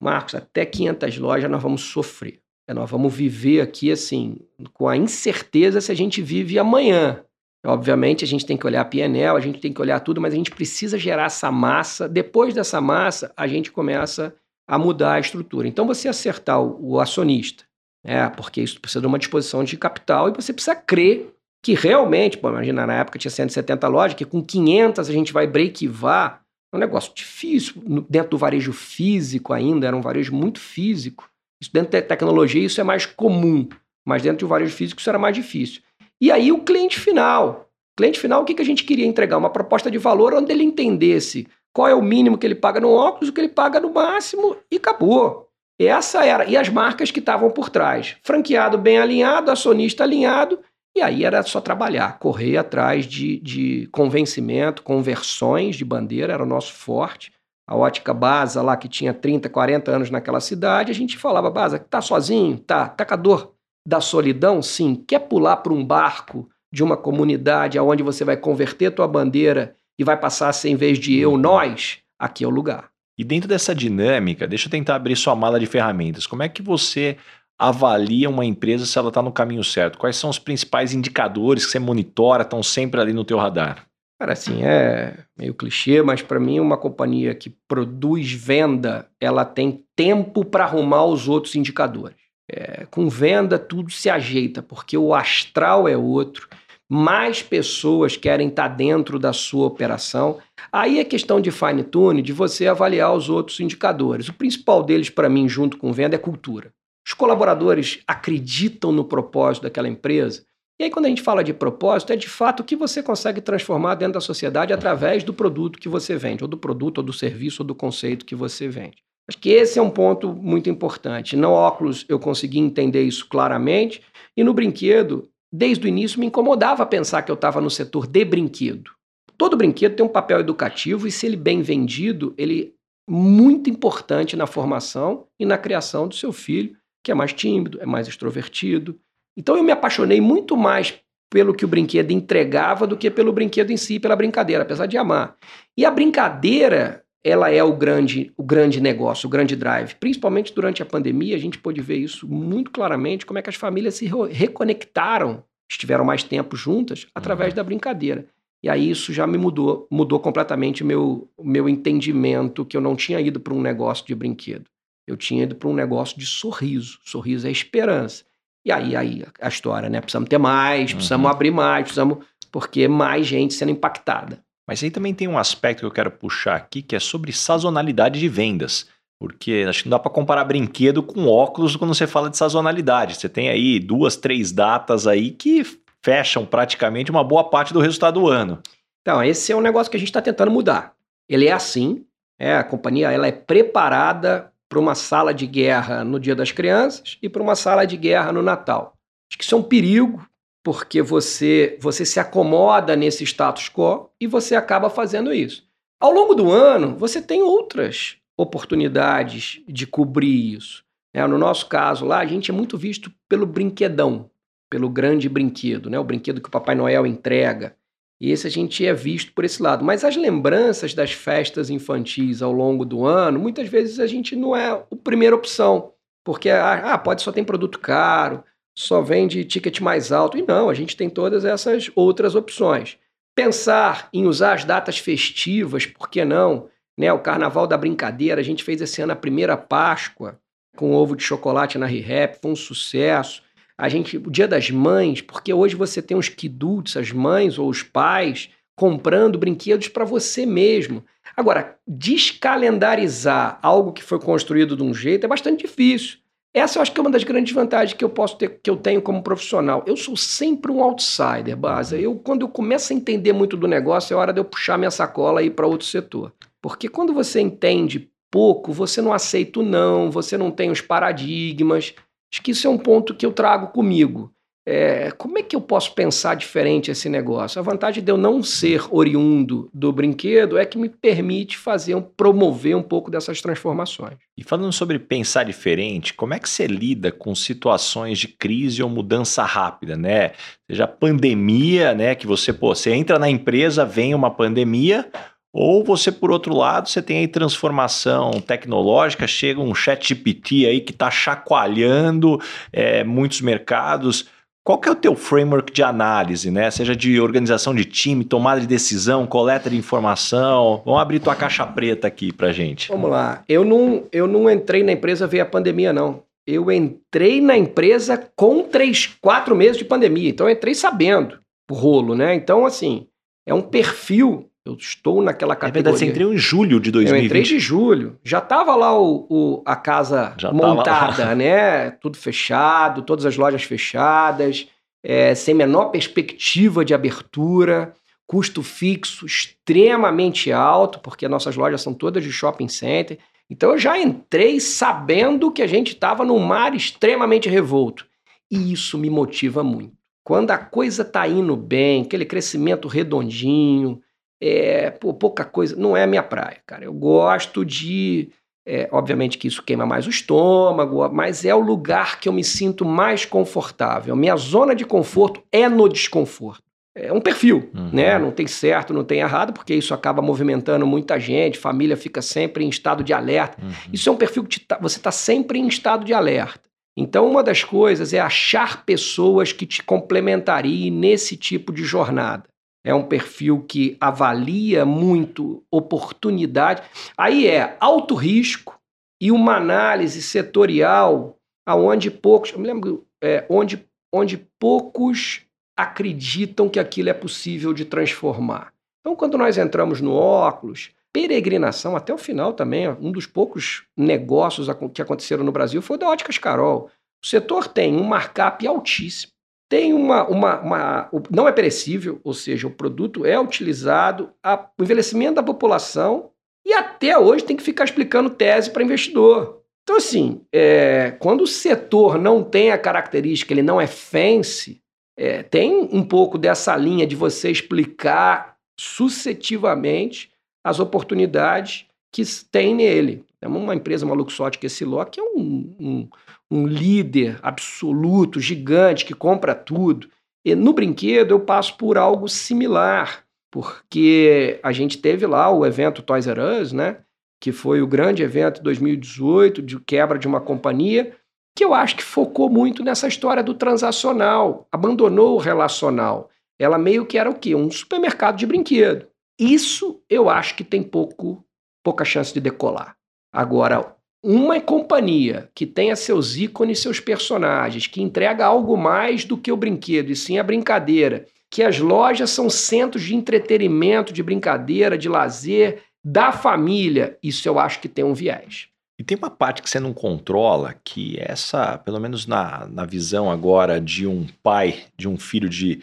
[0.00, 2.40] Marcos, até 500 lojas nós vamos sofrer.
[2.68, 4.38] Nós vamos viver aqui, assim,
[4.72, 7.22] com a incerteza se a gente vive amanhã.
[7.64, 10.32] Obviamente, a gente tem que olhar a PNL, a gente tem que olhar tudo, mas
[10.32, 12.08] a gente precisa gerar essa massa.
[12.08, 14.34] Depois dessa massa, a gente começa
[14.66, 15.68] a mudar a estrutura.
[15.68, 17.64] Então, você acertar o, o acionista,
[18.04, 22.36] né, porque isso precisa de uma disposição de capital e você precisa crer que realmente,
[22.36, 26.42] pô, imagina, na época tinha 170 lojas, que com 500 a gente vai break-var.
[26.72, 27.74] É um negócio difícil,
[28.08, 31.28] dentro do varejo físico ainda, era um varejo muito físico.
[31.60, 33.68] Isso dentro da tecnologia isso é mais comum,
[34.04, 35.80] mas dentro do varejo físico isso era mais difícil.
[36.22, 37.68] E aí o cliente final.
[37.98, 39.36] Cliente final, o que, que a gente queria entregar?
[39.36, 42.92] Uma proposta de valor onde ele entendesse qual é o mínimo que ele paga no
[42.92, 45.48] óculos, o que ele paga no máximo e acabou.
[45.80, 46.44] Essa era.
[46.44, 48.16] E as marcas que estavam por trás.
[48.22, 50.60] Franqueado bem alinhado, acionista alinhado,
[50.96, 56.46] e aí era só trabalhar, correr atrás de, de convencimento, conversões de bandeira, era o
[56.46, 57.32] nosso forte.
[57.66, 61.80] A ótica Baza lá, que tinha 30, 40 anos naquela cidade, a gente falava, Baza,
[61.80, 62.58] tá sozinho?
[62.58, 62.88] Tá.
[62.88, 63.54] Tá com a dor?
[63.86, 68.92] Da solidão, sim, quer pular para um barco de uma comunidade aonde você vai converter
[68.92, 72.50] tua bandeira e vai passar a ser, em vez de eu, nós, aqui é o
[72.50, 72.90] lugar.
[73.18, 76.26] E dentro dessa dinâmica, deixa eu tentar abrir sua mala de ferramentas.
[76.26, 77.18] Como é que você
[77.58, 79.98] avalia uma empresa se ela está no caminho certo?
[79.98, 83.86] Quais são os principais indicadores que você monitora, estão sempre ali no teu radar?
[84.18, 89.84] Cara, assim, é meio clichê, mas para mim uma companhia que produz venda, ela tem
[89.96, 92.21] tempo para arrumar os outros indicadores.
[92.54, 96.46] É, com venda tudo se ajeita, porque o astral é outro,
[96.86, 100.38] mais pessoas querem estar tá dentro da sua operação.
[100.70, 104.28] Aí é questão de fine tune, de você avaliar os outros indicadores.
[104.28, 106.70] O principal deles, para mim, junto com venda, é cultura.
[107.06, 110.44] Os colaboradores acreditam no propósito daquela empresa.
[110.78, 113.40] E aí, quando a gente fala de propósito, é de fato o que você consegue
[113.40, 117.12] transformar dentro da sociedade através do produto que você vende, ou do produto, ou do
[117.12, 118.98] serviço, ou do conceito que você vende.
[119.28, 121.36] Acho que esse é um ponto muito importante.
[121.36, 124.02] No óculos eu consegui entender isso claramente,
[124.36, 128.24] e no brinquedo, desde o início, me incomodava pensar que eu estava no setor de
[128.24, 128.90] brinquedo.
[129.38, 132.74] Todo brinquedo tem um papel educativo, e se ele bem vendido, ele
[133.08, 137.80] é muito importante na formação e na criação do seu filho, que é mais tímido,
[137.80, 138.98] é mais extrovertido.
[139.36, 143.70] Então eu me apaixonei muito mais pelo que o brinquedo entregava do que pelo brinquedo
[143.70, 145.36] em si, pela brincadeira, apesar de amar.
[145.76, 149.94] E a brincadeira ela é o grande, o grande negócio, o grande drive.
[149.94, 153.54] Principalmente durante a pandemia, a gente pôde ver isso muito claramente, como é que as
[153.54, 157.56] famílias se reconectaram, estiveram mais tempo juntas, através uhum.
[157.56, 158.26] da brincadeira.
[158.62, 162.94] E aí isso já me mudou, mudou completamente o meu, meu entendimento que eu não
[162.94, 164.66] tinha ido para um negócio de brinquedo.
[165.06, 166.98] Eu tinha ido para um negócio de sorriso.
[167.04, 168.24] Sorriso é esperança.
[168.64, 170.00] E aí, aí a história, né?
[170.00, 170.96] Precisamos ter mais, uhum.
[170.96, 172.18] precisamos abrir mais, precisamos...
[172.52, 174.44] Porque mais gente sendo impactada.
[174.72, 178.18] Mas aí também tem um aspecto que eu quero puxar aqui, que é sobre sazonalidade
[178.18, 178.86] de vendas.
[179.20, 183.16] Porque acho que não dá para comparar brinquedo com óculos quando você fala de sazonalidade.
[183.16, 185.62] Você tem aí duas, três datas aí que
[186.02, 188.62] fecham praticamente uma boa parte do resultado do ano.
[189.02, 190.94] Então, esse é um negócio que a gente está tentando mudar.
[191.28, 192.06] Ele é assim,
[192.38, 197.18] é, a companhia ela é preparada para uma sala de guerra no Dia das Crianças
[197.20, 198.94] e para uma sala de guerra no Natal.
[199.30, 200.26] Acho que isso é um perigo,
[200.62, 205.66] porque você, você se acomoda nesse status quo e você acaba fazendo isso.
[206.00, 210.84] Ao longo do ano, você tem outras oportunidades de cobrir isso.
[211.14, 214.30] É, no nosso caso lá, a gente é muito visto pelo brinquedão,
[214.70, 215.98] pelo grande brinquedo, né?
[215.98, 217.76] o brinquedo que o Papai Noel entrega.
[218.20, 219.84] E esse a gente é visto por esse lado.
[219.84, 224.54] Mas as lembranças das festas infantis ao longo do ano, muitas vezes a gente não
[224.54, 225.92] é a primeira opção.
[226.24, 228.44] Porque ah, pode só tem produto caro,
[228.74, 230.38] só vende ticket mais alto.
[230.38, 232.98] E não, a gente tem todas essas outras opções.
[233.34, 236.68] Pensar em usar as datas festivas, por que não?
[236.98, 240.38] Né, o Carnaval da Brincadeira, a gente fez esse ano a primeira Páscoa
[240.76, 243.42] com ovo de chocolate na ReHap, foi um sucesso.
[243.76, 247.68] A gente, o Dia das Mães, porque hoje você tem os kiduts, as mães ou
[247.68, 251.04] os pais, comprando brinquedos para você mesmo.
[251.36, 256.18] Agora, descalendarizar algo que foi construído de um jeito é bastante difícil.
[256.54, 258.76] Essa eu acho que é uma das grandes vantagens que eu posso ter, que eu
[258.76, 259.82] tenho como profissional.
[259.86, 261.98] Eu sou sempre um outsider, Baza.
[261.98, 264.90] Eu, quando eu começo a entender muito do negócio, é hora de eu puxar minha
[264.90, 266.32] sacola e ir para outro setor.
[266.60, 271.94] Porque quando você entende pouco, você não aceita o não, você não tem os paradigmas.
[272.30, 274.30] Acho que isso é um ponto que eu trago comigo.
[274.64, 277.58] É, como é que eu posso pensar diferente esse negócio?
[277.58, 282.76] A vantagem de eu não ser oriundo do brinquedo é que me permite fazer, promover
[282.76, 284.18] um pouco dessas transformações.
[284.38, 288.88] E falando sobre pensar diferente, como é que você lida com situações de crise ou
[288.88, 290.30] mudança rápida, né?
[290.70, 292.14] Seja pandemia, né?
[292.14, 295.10] Que você, pô, você entra na empresa, vem uma pandemia,
[295.52, 300.80] ou você, por outro lado, você tem aí transformação tecnológica, chega um chat GPT aí
[300.80, 302.40] que está chacoalhando
[302.72, 304.26] é, muitos mercados.
[304.64, 306.70] Qual que é o teu framework de análise, né?
[306.70, 310.82] Seja de organização de time, tomada de decisão, coleta de informação.
[310.84, 312.88] Vamos abrir tua caixa preta aqui pra gente.
[312.88, 313.42] Vamos lá.
[313.48, 316.22] Eu não, eu não entrei na empresa ver a pandemia, não.
[316.46, 320.28] Eu entrei na empresa com três, quatro meses de pandemia.
[320.28, 322.32] Então eu entrei sabendo o rolo, né?
[322.32, 323.08] Então, assim,
[323.44, 325.80] é um perfil eu estou naquela categoria.
[325.80, 327.20] É verdade, você entrou em julho de 2020.
[327.20, 328.18] Eu entrei de julho.
[328.22, 331.90] Já estava lá o, o, a casa Já montada, né?
[331.90, 334.68] Tudo fechado, todas as lojas fechadas,
[335.02, 337.92] é, sem menor perspectiva de abertura,
[338.24, 343.18] custo fixo extremamente alto, porque nossas lojas são todas de shopping center.
[343.50, 348.06] Então eu já entrei sabendo que a gente estava num mar extremamente revolto.
[348.50, 349.94] E isso me motiva muito.
[350.24, 354.00] Quando a coisa está indo bem, aquele crescimento redondinho,
[354.44, 356.84] é, pô, pouca coisa, não é a minha praia, cara.
[356.84, 358.30] Eu gosto de.
[358.66, 362.42] É, obviamente que isso queima mais o estômago, mas é o lugar que eu me
[362.42, 364.14] sinto mais confortável.
[364.16, 366.62] Minha zona de conforto é no desconforto.
[366.94, 367.90] É um perfil, uhum.
[367.92, 368.18] né?
[368.18, 372.64] Não tem certo, não tem errado, porque isso acaba movimentando muita gente, família fica sempre
[372.64, 373.62] em estado de alerta.
[373.62, 373.70] Uhum.
[373.92, 376.60] Isso é um perfil que tá, você está sempre em estado de alerta.
[376.96, 382.44] Então, uma das coisas é achar pessoas que te complementariem nesse tipo de jornada
[382.84, 386.82] é um perfil que avalia muito oportunidade.
[387.16, 388.78] Aí é alto risco
[389.20, 395.42] e uma análise setorial aonde poucos, eu me lembro, é, onde, onde poucos
[395.76, 398.72] acreditam que aquilo é possível de transformar.
[399.00, 404.68] Então, quando nós entramos no óculos, peregrinação até o final também, um dos poucos negócios
[404.92, 406.90] que aconteceram no Brasil foi da Óticas Carol.
[407.24, 409.31] O setor tem um markup altíssimo
[409.72, 414.82] tem uma, uma, uma, não é perecível, ou seja, o produto é utilizado, a, o
[414.82, 416.28] envelhecimento da população
[416.62, 419.62] e até hoje tem que ficar explicando tese para investidor.
[419.82, 424.82] Então, assim, é, quando o setor não tem a característica, ele não é fancy,
[425.16, 430.30] é, tem um pouco dessa linha de você explicar sucessivamente
[430.62, 433.24] as oportunidades que tem nele.
[433.40, 434.26] É uma empresa, uma
[434.62, 436.08] Essilor, que é um, um,
[436.52, 440.08] um líder absoluto, gigante, que compra tudo.
[440.44, 446.02] E no brinquedo eu passo por algo similar, porque a gente teve lá o evento
[446.02, 446.98] Toys R Us, né?
[447.40, 451.16] Que foi o grande evento de 2018 de quebra de uma companhia,
[451.56, 456.28] que eu acho que focou muito nessa história do transacional, abandonou o relacional.
[456.58, 457.54] Ela meio que era o quê?
[457.54, 459.06] Um supermercado de brinquedo.
[459.40, 461.42] Isso eu acho que tem pouco,
[461.82, 462.96] pouca chance de decolar.
[463.32, 469.50] Agora, uma companhia que tenha seus ícones, seus personagens, que entrega algo mais do que
[469.50, 474.96] o brinquedo, e sim a brincadeira, que as lojas são centros de entretenimento, de brincadeira,
[474.96, 478.68] de lazer, da família, isso eu acho que tem um viés.
[478.98, 483.30] E tem uma parte que você não controla, que essa, pelo menos na, na visão
[483.30, 485.82] agora de um pai, de um filho de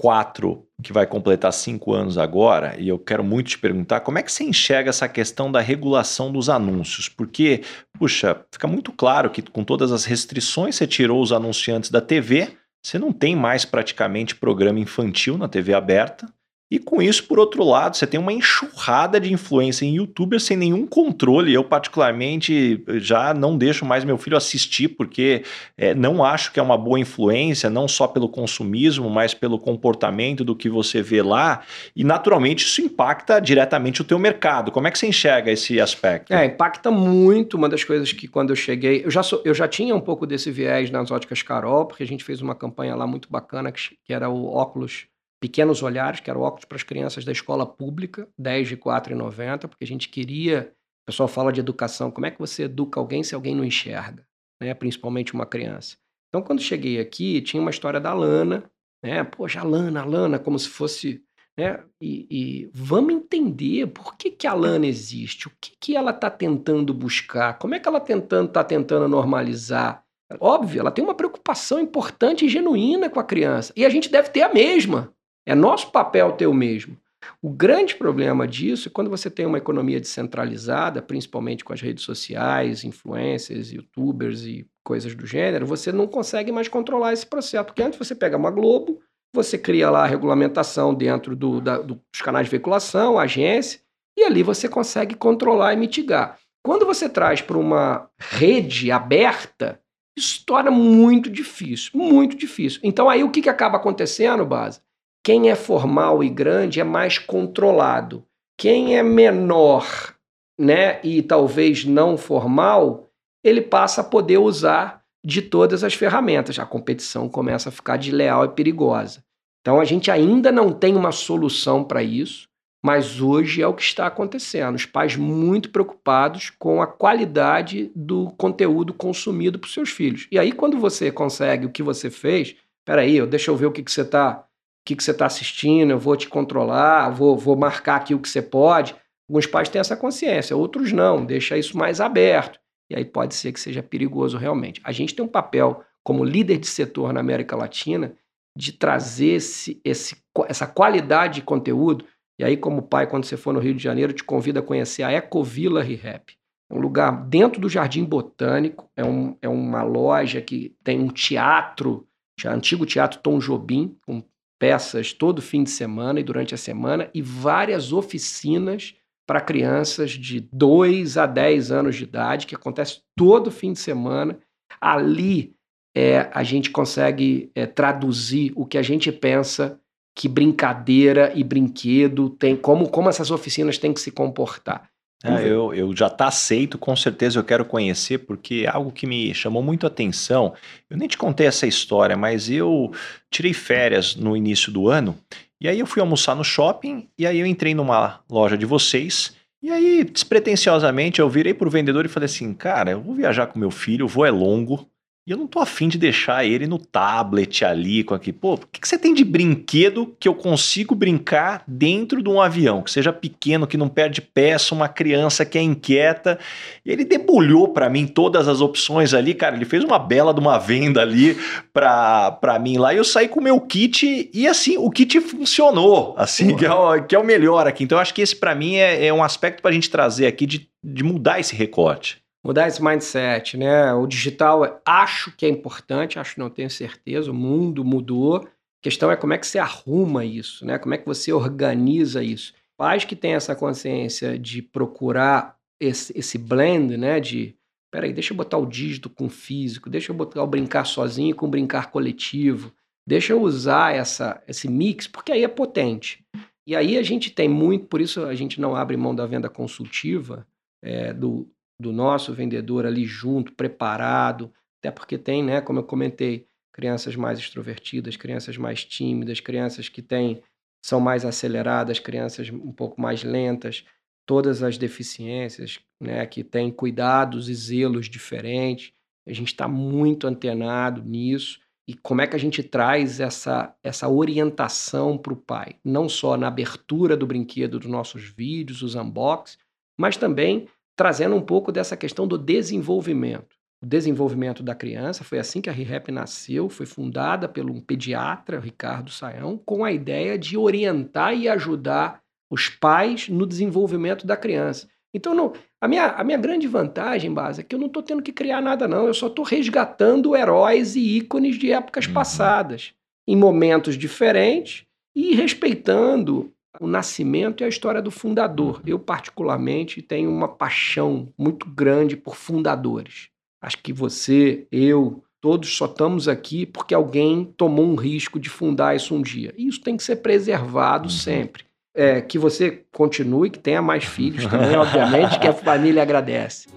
[0.00, 4.22] quatro que vai completar cinco anos agora, e eu quero muito te perguntar como é
[4.22, 7.06] que você enxerga essa questão da regulação dos anúncios?
[7.06, 7.60] Porque,
[7.98, 12.56] puxa, fica muito claro que com todas as restrições você tirou os anunciantes da TV,
[12.82, 16.26] você não tem mais praticamente programa infantil na TV aberta.
[16.70, 20.56] E com isso, por outro lado, você tem uma enxurrada de influência em youtubers sem
[20.56, 21.52] nenhum controle.
[21.52, 25.42] Eu, particularmente, já não deixo mais meu filho assistir, porque
[25.76, 30.44] é, não acho que é uma boa influência, não só pelo consumismo, mas pelo comportamento
[30.44, 31.62] do que você vê lá.
[31.96, 34.70] E, naturalmente, isso impacta diretamente o teu mercado.
[34.70, 36.32] Como é que você enxerga esse aspecto?
[36.32, 37.56] É, impacta muito.
[37.56, 40.24] Uma das coisas que, quando eu cheguei, eu já, sou, eu já tinha um pouco
[40.24, 43.96] desse viés nas óticas Carol, porque a gente fez uma campanha lá muito bacana, que,
[44.04, 47.66] que era o óculos Pequenos Olhares, que era o óculos para as crianças da escola
[47.66, 50.72] pública, 10 de 4,90, porque a gente queria.
[51.02, 54.24] O pessoal fala de educação, como é que você educa alguém se alguém não enxerga,
[54.62, 54.74] né?
[54.74, 55.96] principalmente uma criança.
[56.28, 58.70] Então, quando cheguei aqui, tinha uma história da Lana,
[59.02, 59.24] né?
[59.24, 61.24] Poxa, a Lana, a Lana, como se fosse
[61.58, 61.82] Né?
[62.00, 66.30] E, e, vamos entender por que, que a Lana existe, o que, que ela está
[66.30, 70.04] tentando buscar, como é que ela está tentando, tá tentando normalizar.
[70.38, 73.72] Óbvio, ela tem uma preocupação importante e genuína com a criança.
[73.74, 75.12] E a gente deve ter a mesma.
[75.50, 76.96] É nosso papel ter o mesmo.
[77.42, 82.04] O grande problema disso é quando você tem uma economia descentralizada, principalmente com as redes
[82.04, 87.64] sociais, influencers, youtubers e coisas do gênero, você não consegue mais controlar esse processo.
[87.64, 89.00] Porque antes você pega uma Globo,
[89.34, 93.80] você cria lá a regulamentação dentro do, da, dos canais de veiculação, agência,
[94.16, 96.38] e ali você consegue controlar e mitigar.
[96.64, 99.80] Quando você traz para uma rede aberta,
[100.16, 102.80] isso torna muito difícil, muito difícil.
[102.84, 104.80] Então aí o que, que acaba acontecendo, base?
[105.22, 108.24] Quem é formal e grande é mais controlado.
[108.58, 110.14] Quem é menor,
[110.58, 113.08] né, e talvez não formal,
[113.44, 116.58] ele passa a poder usar de todas as ferramentas.
[116.58, 119.22] A competição começa a ficar desleal e perigosa.
[119.60, 122.48] Então a gente ainda não tem uma solução para isso,
[122.82, 124.74] mas hoje é o que está acontecendo.
[124.74, 130.26] Os pais muito preocupados com a qualidade do conteúdo consumido por seus filhos.
[130.32, 132.56] E aí, quando você consegue o que você fez,
[132.86, 134.46] peraí, deixa eu ver o que, que você está
[134.90, 138.28] que, que você está assistindo, eu vou te controlar, vou, vou marcar aqui o que
[138.28, 138.94] você pode.
[139.28, 142.58] Alguns pais têm essa consciência, outros não, deixa isso mais aberto.
[142.90, 144.80] E aí pode ser que seja perigoso realmente.
[144.82, 148.16] A gente tem um papel como líder de setor na América Latina
[148.56, 150.16] de trazer esse, esse,
[150.48, 152.04] essa qualidade de conteúdo.
[152.36, 155.04] E aí, como pai, quando você for no Rio de Janeiro, te convido a conhecer
[155.04, 156.34] a Ecovila Rehap.
[156.68, 161.08] É um lugar dentro do Jardim Botânico, é, um, é uma loja que tem um
[161.08, 162.08] teatro,
[162.44, 164.24] antigo teatro Tom Jobim, com
[164.60, 168.94] peças todo fim de semana e durante a semana, e várias oficinas
[169.26, 174.38] para crianças de 2 a 10 anos de idade, que acontece todo fim de semana.
[174.78, 175.54] Ali
[175.96, 179.80] é, a gente consegue é, traduzir o que a gente pensa
[180.14, 184.90] que brincadeira e brinquedo tem, como, como essas oficinas têm que se comportar.
[185.22, 189.06] Ah, eu, eu já está aceito, com certeza eu quero conhecer, porque é algo que
[189.06, 190.54] me chamou muito a atenção.
[190.88, 192.90] Eu nem te contei essa história, mas eu
[193.30, 195.14] tirei férias no início do ano
[195.60, 199.36] e aí eu fui almoçar no shopping e aí eu entrei numa loja de vocês.
[199.62, 203.58] E aí, despretensiosamente, eu virei pro vendedor e falei assim: "Cara, eu vou viajar com
[203.58, 204.88] meu filho, o voo é longo,
[205.26, 208.32] e eu não tô afim de deixar ele no tablet ali, com aqui.
[208.32, 212.40] Pô, o que, que você tem de brinquedo que eu consigo brincar dentro de um
[212.40, 212.80] avião?
[212.82, 216.38] Que seja pequeno, que não perde peça, uma criança que é inquieta.
[216.84, 219.54] E ele debulhou para mim todas as opções ali, cara.
[219.54, 221.36] Ele fez uma bela de uma venda ali
[221.70, 222.94] pra, pra mim lá.
[222.94, 226.72] E eu saí com o meu kit e assim, o kit funcionou, assim, que é,
[226.72, 227.84] o, que é, o, melhor aqui.
[227.84, 230.46] Então eu acho que esse para mim é, é um aspecto pra gente trazer aqui
[230.46, 233.92] de, de mudar esse recorte mudar esse mindset, né?
[233.94, 238.36] O digital, acho que é importante, acho que não tenho certeza, o mundo mudou.
[238.36, 240.78] A questão é como é que você arruma isso, né?
[240.78, 242.54] Como é que você organiza isso.
[242.78, 247.20] Pais que têm essa consciência de procurar esse, esse blend, né?
[247.20, 247.54] De,
[247.92, 251.36] peraí, deixa eu botar o dígito com o físico, deixa eu botar o brincar sozinho
[251.36, 252.72] com o brincar coletivo,
[253.06, 256.24] deixa eu usar essa, esse mix, porque aí é potente.
[256.66, 259.48] E aí a gente tem muito, por isso a gente não abre mão da venda
[259.48, 260.46] consultiva,
[260.82, 261.50] é, do,
[261.80, 267.38] do nosso vendedor ali junto, preparado, até porque tem, né, como eu comentei, crianças mais
[267.38, 270.42] extrovertidas, crianças mais tímidas, crianças que têm
[270.84, 273.84] são mais aceleradas, crianças um pouco mais lentas,
[274.26, 278.92] todas as deficiências, né, que têm cuidados e zelos diferentes.
[279.26, 281.60] A gente está muito antenado nisso.
[281.86, 285.76] E como é que a gente traz essa, essa orientação para o pai?
[285.84, 289.58] Não só na abertura do brinquedo dos nossos vídeos, os unbox,
[289.98, 293.56] mas também trazendo um pouco dessa questão do desenvolvimento.
[293.82, 298.60] O desenvolvimento da criança, foi assim que a ReHap nasceu, foi fundada pelo um pediatra,
[298.60, 304.86] Ricardo Saião, com a ideia de orientar e ajudar os pais no desenvolvimento da criança.
[305.14, 308.22] Então, não, a, minha, a minha grande vantagem, base, é que eu não estou tendo
[308.22, 309.06] que criar nada, não.
[309.06, 312.12] Eu só estou resgatando heróis e ícones de épocas uhum.
[312.12, 312.92] passadas,
[313.26, 314.84] em momentos diferentes
[315.14, 318.80] e respeitando o nascimento e a história do fundador.
[318.86, 323.28] Eu, particularmente, tenho uma paixão muito grande por fundadores.
[323.60, 328.94] Acho que você, eu, todos só estamos aqui porque alguém tomou um risco de fundar
[328.94, 329.52] isso um dia.
[329.56, 331.10] E isso tem que ser preservado uhum.
[331.10, 331.64] sempre.
[331.92, 336.68] É, que você continue, que tenha mais filhos também, obviamente, que a família agradece.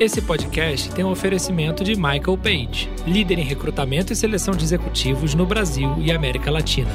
[0.00, 5.36] Esse podcast tem um oferecimento de Michael Page, líder em recrutamento e seleção de executivos
[5.36, 6.90] no Brasil e América Latina.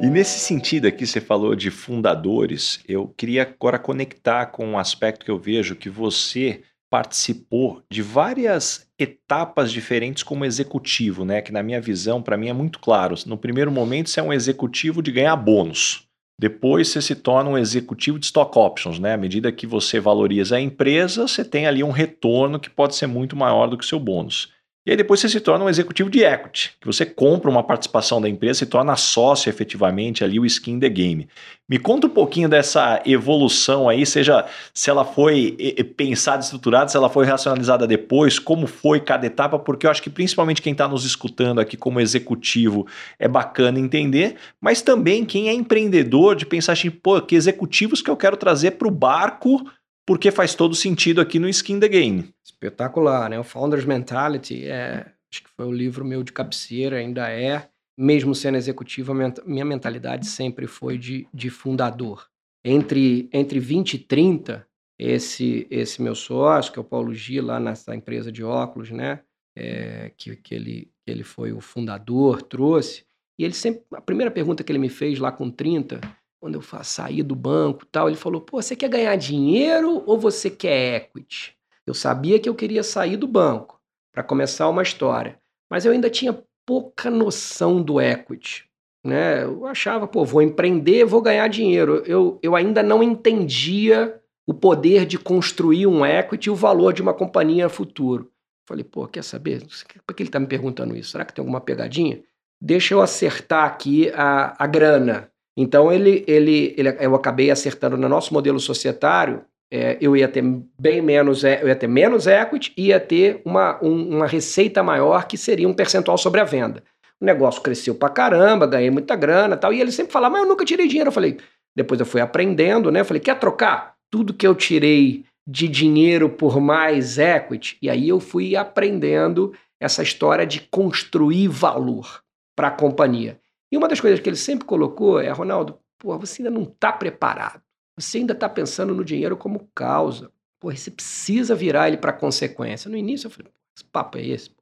[0.00, 5.24] E nesse sentido aqui, você falou de fundadores, eu queria agora conectar com um aspecto
[5.24, 11.40] que eu vejo que você participou de várias etapas diferentes como executivo, né?
[11.40, 13.14] Que na minha visão, para mim é muito claro.
[13.26, 16.06] No primeiro momento, você é um executivo de ganhar bônus.
[16.40, 19.14] Depois você se torna um executivo de stock options, né?
[19.14, 23.06] À medida que você valoriza a empresa, você tem ali um retorno que pode ser
[23.06, 24.52] muito maior do que o seu bônus.
[24.86, 28.20] E aí depois você se torna um executivo de equity, que você compra uma participação
[28.20, 31.26] da empresa, se torna sócio efetivamente ali, o skin the game.
[31.66, 35.56] Me conta um pouquinho dessa evolução aí, seja se ela foi
[35.96, 40.10] pensada, estruturada, se ela foi racionalizada depois, como foi cada etapa, porque eu acho que
[40.10, 42.86] principalmente quem está nos escutando aqui como executivo
[43.18, 48.10] é bacana entender, mas também quem é empreendedor de pensar assim, pô, que executivos que
[48.10, 49.64] eu quero trazer para o barco
[50.06, 52.28] porque faz todo sentido aqui no Skin the Game.
[52.44, 53.38] Espetacular, né?
[53.38, 57.68] O Founders Mentality, é, acho que foi o livro meu de cabeceira, ainda é.
[57.96, 59.14] Mesmo sendo executivo,
[59.46, 62.26] minha mentalidade sempre foi de, de fundador.
[62.64, 64.66] Entre, entre 20 e 30,
[64.98, 69.20] esse, esse meu sócio, que é o Paulo G, lá nessa empresa de óculos, né?
[69.56, 73.04] É, que, que, ele, que ele foi o fundador, trouxe.
[73.38, 73.82] E ele sempre.
[73.92, 76.00] A primeira pergunta que ele me fez lá com 30
[76.44, 80.50] quando eu saí do banco tal, ele falou: pô, você quer ganhar dinheiro ou você
[80.50, 81.56] quer equity?
[81.86, 83.80] Eu sabia que eu queria sair do banco
[84.12, 85.40] para começar uma história,
[85.70, 88.68] mas eu ainda tinha pouca noção do equity.
[89.02, 89.42] Né?
[89.42, 92.02] Eu achava, pô, vou empreender, vou ganhar dinheiro.
[92.04, 97.00] Eu, eu ainda não entendia o poder de construir um equity e o valor de
[97.00, 98.30] uma companhia futuro.
[98.68, 99.62] Falei, pô, quer saber?
[100.06, 101.12] Por que ele está me perguntando isso?
[101.12, 102.22] Será que tem alguma pegadinha?
[102.60, 105.32] Deixa eu acertar aqui a, a grana.
[105.56, 110.42] Então ele, ele, ele, eu acabei acertando no nosso modelo societário, é, eu ia ter
[110.78, 115.26] bem menos, eu ia ter menos equity e ia ter uma, um, uma receita maior
[115.26, 116.82] que seria um percentual sobre a venda.
[117.20, 119.72] O negócio cresceu pra caramba, ganhei muita grana tal.
[119.72, 121.08] E ele sempre falava, mas eu nunca tirei dinheiro.
[121.08, 121.38] Eu falei,
[121.74, 123.00] depois eu fui aprendendo, né?
[123.00, 123.94] Eu falei, quer trocar?
[124.10, 127.76] Tudo que eu tirei de dinheiro por mais equity.
[127.80, 132.22] E aí eu fui aprendendo essa história de construir valor
[132.56, 133.38] para a companhia.
[133.74, 136.92] E uma das coisas que ele sempre colocou é, Ronaldo, pô, você ainda não está
[136.92, 137.60] preparado.
[137.98, 140.30] Você ainda está pensando no dinheiro como causa.
[140.60, 142.88] Pô, você precisa virar ele para consequência.
[142.88, 144.52] No início eu falei, que papo é esse?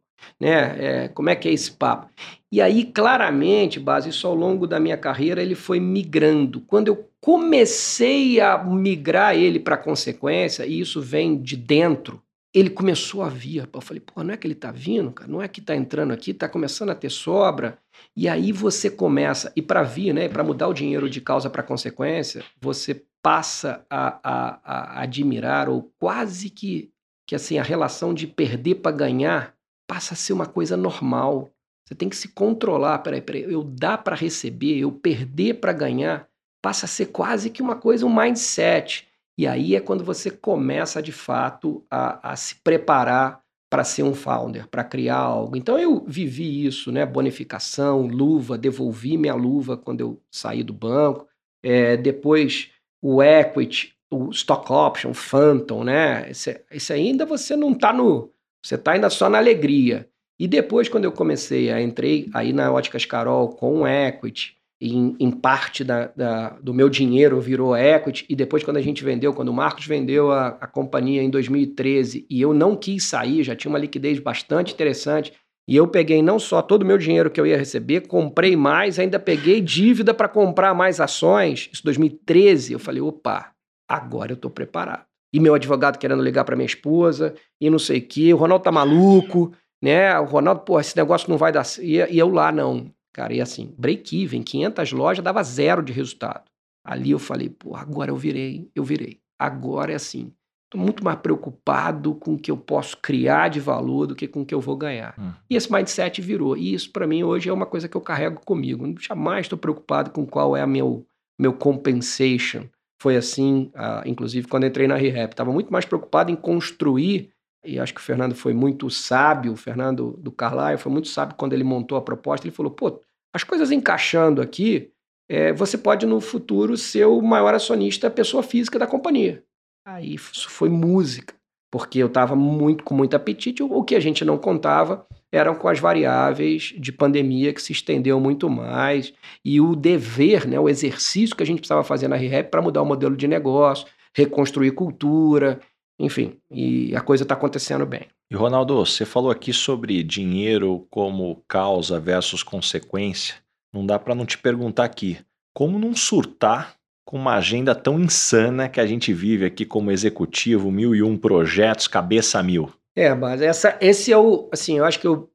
[0.41, 1.05] Né?
[1.05, 2.09] É, como é que é esse papo?
[2.51, 6.63] E aí, claramente, base, isso ao longo da minha carreira, ele foi migrando.
[6.63, 12.23] Quando eu comecei a migrar ele para consequência, e isso vem de dentro,
[12.55, 13.69] ele começou a vir.
[13.73, 15.31] Eu falei, pô, não é que ele está vindo, cara?
[15.31, 17.79] Não é que está entrando aqui, está começando a ter sobra.
[18.15, 21.63] E aí você começa, e para vir, né, para mudar o dinheiro de causa para
[21.63, 26.91] consequência, você passa a, a, a, admirar, ou quase que,
[27.27, 29.55] que assim, a relação de perder para ganhar
[29.87, 31.51] passa a ser uma coisa normal.
[31.87, 32.99] Você tem que se controlar.
[32.99, 36.29] Peraí, peraí, eu dar para receber, eu perder para ganhar,
[36.61, 39.09] passa a ser quase que uma coisa, um mindset.
[39.39, 44.15] E aí é quando você começa de fato a, a se preparar para ser um
[44.15, 45.57] founder, para criar algo.
[45.57, 47.07] Então eu vivi isso, né?
[47.07, 51.27] Bonificação, luva, devolvi minha luva quando eu saí do banco.
[51.63, 52.71] É, depois
[53.01, 56.31] o equity, o stock option, o phantom, né?
[56.31, 58.31] Esse, esse ainda você não está no.
[58.63, 60.07] Você está ainda só na alegria.
[60.39, 64.57] E depois, quando eu comecei a entrei aí na Óticas Carol com o equity,
[64.91, 69.05] em, em parte da, da, do meu dinheiro virou equity, e depois quando a gente
[69.05, 73.45] vendeu, quando o Marcos vendeu a, a companhia em 2013 e eu não quis sair,
[73.45, 75.33] já tinha uma liquidez bastante interessante,
[75.69, 78.99] e eu peguei não só todo o meu dinheiro que eu ia receber, comprei mais,
[78.99, 81.71] ainda peguei dívida para comprar mais ações.
[81.73, 83.53] Isso 2013, eu falei, opa,
[83.89, 85.05] agora eu estou preparado.
[85.33, 88.65] E meu advogado querendo ligar para minha esposa, e não sei o quê, o Ronaldo
[88.65, 90.19] tá maluco, né?
[90.19, 91.65] O Ronaldo, pô, esse negócio não vai dar.
[91.81, 92.93] E, e eu lá, não.
[93.13, 96.45] Cara, e assim, break-even, 500 lojas dava zero de resultado.
[96.85, 99.21] Ali eu falei, pô, agora eu virei, eu virei.
[99.39, 100.33] Agora é assim.
[100.65, 104.41] Estou muito mais preocupado com o que eu posso criar de valor do que com
[104.41, 105.15] o que eu vou ganhar.
[105.19, 105.33] Hum.
[105.51, 106.57] E esse mindset virou.
[106.57, 108.87] E isso, para mim, hoje é uma coisa que eu carrego comigo.
[108.87, 111.07] Eu jamais estou preocupado com qual é a meu,
[111.39, 112.65] meu compensation.
[113.03, 115.35] Foi assim, uh, inclusive, quando entrei na ReHap.
[115.35, 117.31] Estava muito mais preocupado em construir
[117.65, 121.37] e acho que o Fernando foi muito sábio, o Fernando do Carlyle foi muito sábio
[121.37, 122.47] quando ele montou a proposta.
[122.47, 123.01] Ele falou: pô,
[123.33, 124.91] as coisas encaixando aqui,
[125.29, 129.45] é, você pode no futuro ser o maior acionista, pessoa física da companhia.
[129.87, 131.35] Aí isso foi música,
[131.71, 133.63] porque eu estava muito com muito apetite.
[133.63, 138.21] O que a gente não contava eram com as variáveis de pandemia que se estendeu
[138.21, 142.51] muito mais e o dever, né, o exercício que a gente precisava fazer na ReHap
[142.51, 145.59] para mudar o modelo de negócio, reconstruir cultura
[146.03, 148.09] enfim, e a coisa está acontecendo bem.
[148.29, 153.37] E Ronaldo, você falou aqui sobre dinheiro como causa versus consequência.
[153.73, 155.19] Não dá para não te perguntar aqui,
[155.55, 156.75] como não surtar
[157.05, 161.17] com uma agenda tão insana que a gente vive aqui como executivo, mil e um
[161.17, 162.71] projetos, cabeça mil?
[162.97, 165.31] É, mas essa, esse é o, assim, eu acho que eu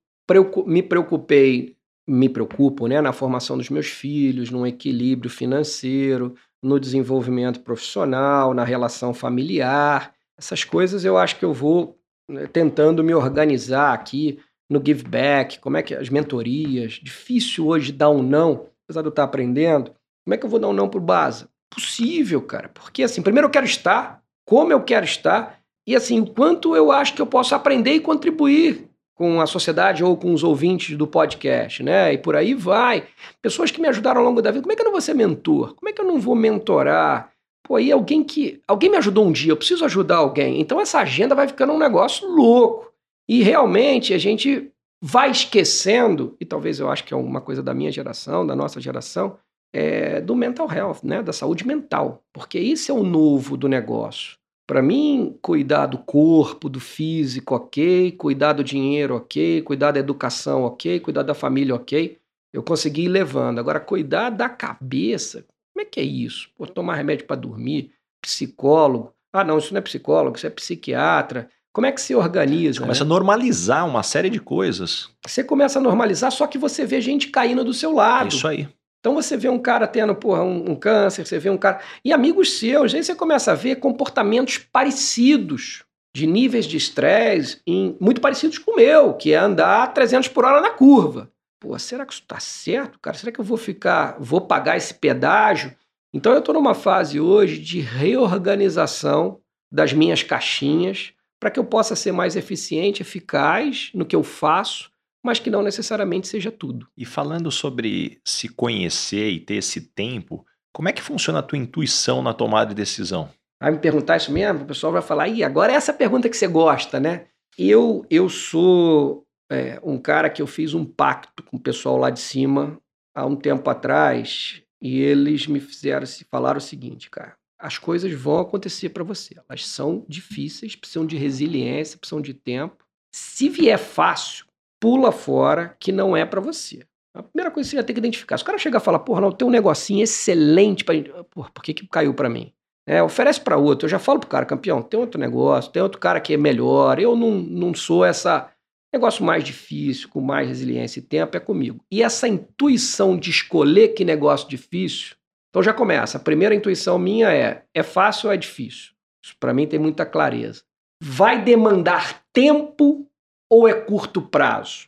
[0.65, 1.75] me preocupei,
[2.07, 8.63] me preocupo, né, na formação dos meus filhos, no equilíbrio financeiro, no desenvolvimento profissional, na
[8.63, 10.16] relação familiar.
[10.37, 11.97] Essas coisas eu acho que eu vou
[12.29, 17.91] né, tentando me organizar aqui no give back, como é que as mentorias, difícil hoje
[17.91, 19.91] dar um não, apesar de eu estar aprendendo.
[20.25, 21.49] Como é que eu vou dar um não pro Baza?
[21.69, 22.69] Possível, cara.
[22.69, 26.91] Porque assim, primeiro eu quero estar, como eu quero estar, e assim, o quanto eu
[26.91, 31.07] acho que eu posso aprender e contribuir com a sociedade ou com os ouvintes do
[31.07, 32.13] podcast, né?
[32.13, 33.07] E por aí vai.
[33.41, 34.61] Pessoas que me ajudaram ao longo da vida.
[34.61, 35.73] Como é que eu não vou ser mentor?
[35.75, 37.31] Como é que eu não vou mentorar?
[37.67, 38.61] Pô, aí alguém que.
[38.65, 40.61] Alguém me ajudou um dia, eu preciso ajudar alguém.
[40.61, 42.93] Então essa agenda vai ficando um negócio louco.
[43.27, 44.71] E realmente a gente
[45.03, 48.79] vai esquecendo, e talvez eu acho que é uma coisa da minha geração, da nossa
[48.79, 49.37] geração,
[49.73, 51.21] é do mental health, né?
[51.21, 52.23] Da saúde mental.
[52.33, 54.37] Porque isso é o novo do negócio.
[54.65, 58.13] Para mim, cuidar do corpo, do físico, ok.
[58.13, 59.61] Cuidar do dinheiro, ok.
[59.61, 61.01] Cuidar da educação, ok.
[61.01, 62.17] Cuidar da família, ok.
[62.53, 63.59] Eu consegui ir levando.
[63.59, 65.45] Agora, cuidar da cabeça,
[65.77, 66.49] como é que é isso?
[66.57, 69.13] Pô, tomar remédio para dormir, psicólogo.
[69.31, 71.51] Ah, não, isso não é psicólogo, isso é psiquiatra.
[71.71, 72.79] Como é que se organiza?
[72.79, 73.05] Você começa né?
[73.05, 75.11] a normalizar uma série de coisas.
[75.23, 78.33] Você começa a normalizar, só que você vê gente caindo do seu lado.
[78.33, 78.67] Isso aí.
[78.99, 81.79] Então você vê um cara tendo porra, um, um, câncer, você vê um cara.
[82.03, 85.83] E amigos seus, aí você começa a ver comportamentos parecidos,
[86.15, 87.61] de níveis de estresse,
[88.01, 91.31] muito parecidos com o meu, que é andar 300 por hora na curva.
[91.59, 93.17] Pô, será que isso está certo, cara?
[93.17, 95.75] Será que eu vou ficar, vou pagar esse pedágio?
[96.13, 99.39] Então eu estou numa fase hoje de reorganização
[99.71, 104.91] das minhas caixinhas para que eu possa ser mais eficiente, eficaz no que eu faço
[105.27, 106.87] mas que não necessariamente seja tudo.
[106.95, 111.57] E falando sobre se conhecer e ter esse tempo, como é que funciona a tua
[111.57, 113.29] intuição na tomada de decisão?
[113.61, 114.61] Vai me perguntar isso mesmo?
[114.61, 117.25] O pessoal vai falar, e agora é essa pergunta que você gosta, né?
[117.57, 122.09] Eu, eu sou é, um cara que eu fiz um pacto com o pessoal lá
[122.09, 122.79] de cima
[123.15, 128.13] há um tempo atrás e eles me fizeram se falar o seguinte, cara, as coisas
[128.13, 129.35] vão acontecer para você.
[129.49, 132.85] Elas são difíceis, precisam de resiliência, precisam de tempo.
[133.11, 134.45] Se vier fácil,
[134.79, 136.85] pula fora que não é para você.
[137.15, 138.37] A primeira coisa que você já tem que identificar.
[138.37, 141.63] Se o cara chegar e falar, porra, não, tem um negocinho excelente para Porra, por
[141.63, 142.53] que, que caiu para mim?
[142.85, 143.85] É, oferece para outro.
[143.85, 146.99] Eu já falo pro cara, campeão, tem outro negócio, tem outro cara que é melhor.
[146.99, 148.51] Eu não, não sou essa
[148.97, 151.83] negócio mais difícil, com mais resiliência e tempo, é comigo.
[151.91, 155.15] E essa intuição de escolher que negócio difícil,
[155.49, 156.17] então já começa.
[156.17, 158.93] A primeira intuição minha é: é fácil ou é difícil?
[159.23, 160.63] Isso para mim tem muita clareza.
[161.01, 163.07] Vai demandar tempo
[163.49, 164.87] ou é curto prazo?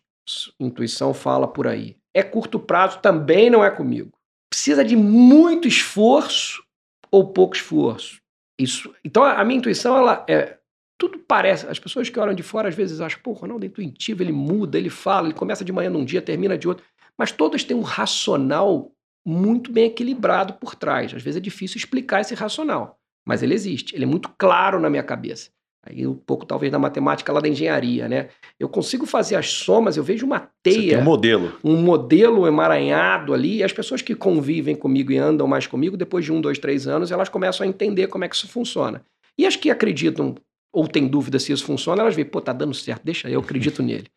[0.59, 1.97] Intuição fala por aí.
[2.13, 4.11] É curto prazo também não é comigo.
[4.49, 6.63] Precisa de muito esforço
[7.11, 8.19] ou pouco esforço.
[8.59, 8.93] Isso.
[9.03, 10.58] Então a minha intuição ela é
[10.99, 11.65] tudo parece.
[11.65, 14.33] As pessoas que olham de fora às vezes acham, pô, o Ronaldo é intuitivo, ele
[14.33, 16.83] muda, ele fala, ele começa de manhã num dia, termina de outro.
[17.17, 18.91] Mas todas têm um racional
[19.25, 21.13] muito bem equilibrado por trás.
[21.13, 23.95] Às vezes é difícil explicar esse racional, mas ele existe.
[23.95, 25.49] Ele é muito claro na minha cabeça.
[25.85, 28.27] Aí um pouco talvez da matemática lá da engenharia, né?
[28.59, 30.99] Eu consigo fazer as somas, eu vejo uma teia.
[30.99, 31.53] Um modelo.
[31.63, 36.25] Um modelo emaranhado ali, e as pessoas que convivem comigo e andam mais comigo, depois
[36.25, 39.01] de um, dois, três anos, elas começam a entender como é que isso funciona.
[39.37, 40.35] E as que acreditam
[40.71, 43.81] ou têm dúvida se isso funciona, elas veem, pô, tá dando certo, deixa eu acredito
[43.81, 44.07] nele.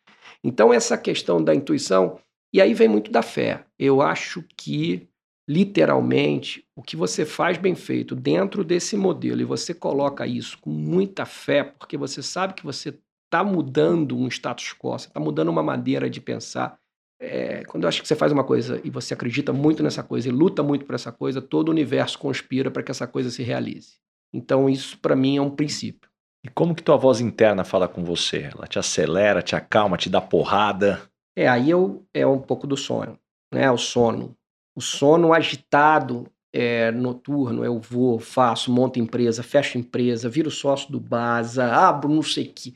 [0.45, 2.19] Então, essa questão da intuição,
[2.53, 3.65] e aí vem muito da fé.
[3.79, 5.09] Eu acho que
[5.49, 10.71] literalmente, o que você faz bem feito dentro desse modelo e você coloca isso com
[10.71, 15.49] muita fé, porque você sabe que você está mudando um status quo, você está mudando
[15.49, 16.79] uma maneira de pensar.
[17.21, 20.29] É, quando eu acho que você faz uma coisa e você acredita muito nessa coisa
[20.29, 23.43] e luta muito por essa coisa, todo o universo conspira para que essa coisa se
[23.43, 23.97] realize.
[24.33, 26.12] Então, isso para mim é um princípio.
[26.45, 28.51] E como que tua voz interna fala com você?
[28.55, 31.03] Ela te acelera, te acalma, te dá porrada?
[31.36, 33.18] É, aí eu, é um pouco do sonho,
[33.53, 33.70] né?
[33.70, 34.36] O sono
[34.74, 41.01] o sono agitado é, noturno, eu vou, faço, monto empresa, fecho empresa, viro sócio do
[41.01, 42.74] Baza, abro não sei o que.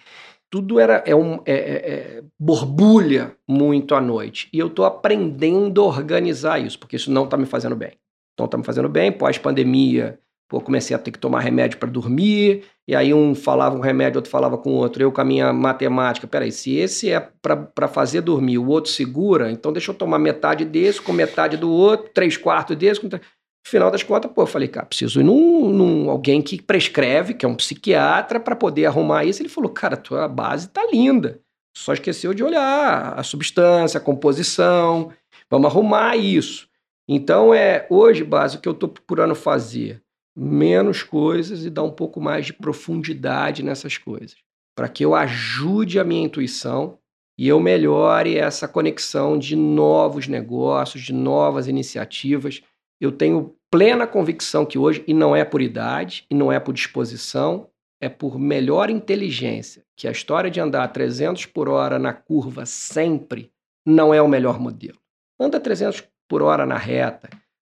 [0.49, 4.49] Tudo era é um, é, é, é, borbulha muito à noite.
[4.53, 7.93] E eu estou aprendendo a organizar isso, porque isso não está me fazendo bem.
[8.39, 9.11] Não está me fazendo bem.
[9.11, 10.19] Pós-pandemia,
[10.49, 14.19] Pô, comecei a ter que tomar remédio para dormir, e aí um falava um remédio,
[14.19, 15.03] outro falava com o outro.
[15.03, 19.51] Eu com a minha matemática, peraí, se esse é para fazer dormir, o outro segura,
[19.51, 23.01] então deixa eu tomar metade desse com metade do outro, três quartos desse.
[23.01, 23.09] Com...
[23.09, 23.21] No
[23.67, 27.45] final das contas, pô, eu falei, cara, preciso ir num, num alguém que prescreve, que
[27.45, 29.43] é um psiquiatra, para poder arrumar isso.
[29.43, 31.41] Ele falou, cara, tua base tá linda,
[31.77, 35.11] só esqueceu de olhar a substância, a composição,
[35.51, 36.69] vamos arrumar isso.
[37.09, 40.01] Então, é hoje, base, o que eu estou procurando fazer?
[40.37, 44.37] Menos coisas e dar um pouco mais de profundidade nessas coisas.
[44.77, 46.99] Para que eu ajude a minha intuição
[47.39, 52.63] e eu melhore essa conexão de novos negócios, de novas iniciativas.
[53.01, 56.73] Eu tenho plena convicção que hoje, e não é por idade, e não é por
[56.73, 57.69] disposição,
[58.01, 63.51] é por melhor inteligência, que a história de andar 300 por hora na curva sempre
[63.87, 64.99] não é o melhor modelo.
[65.41, 67.29] Anda 300 por hora na reta,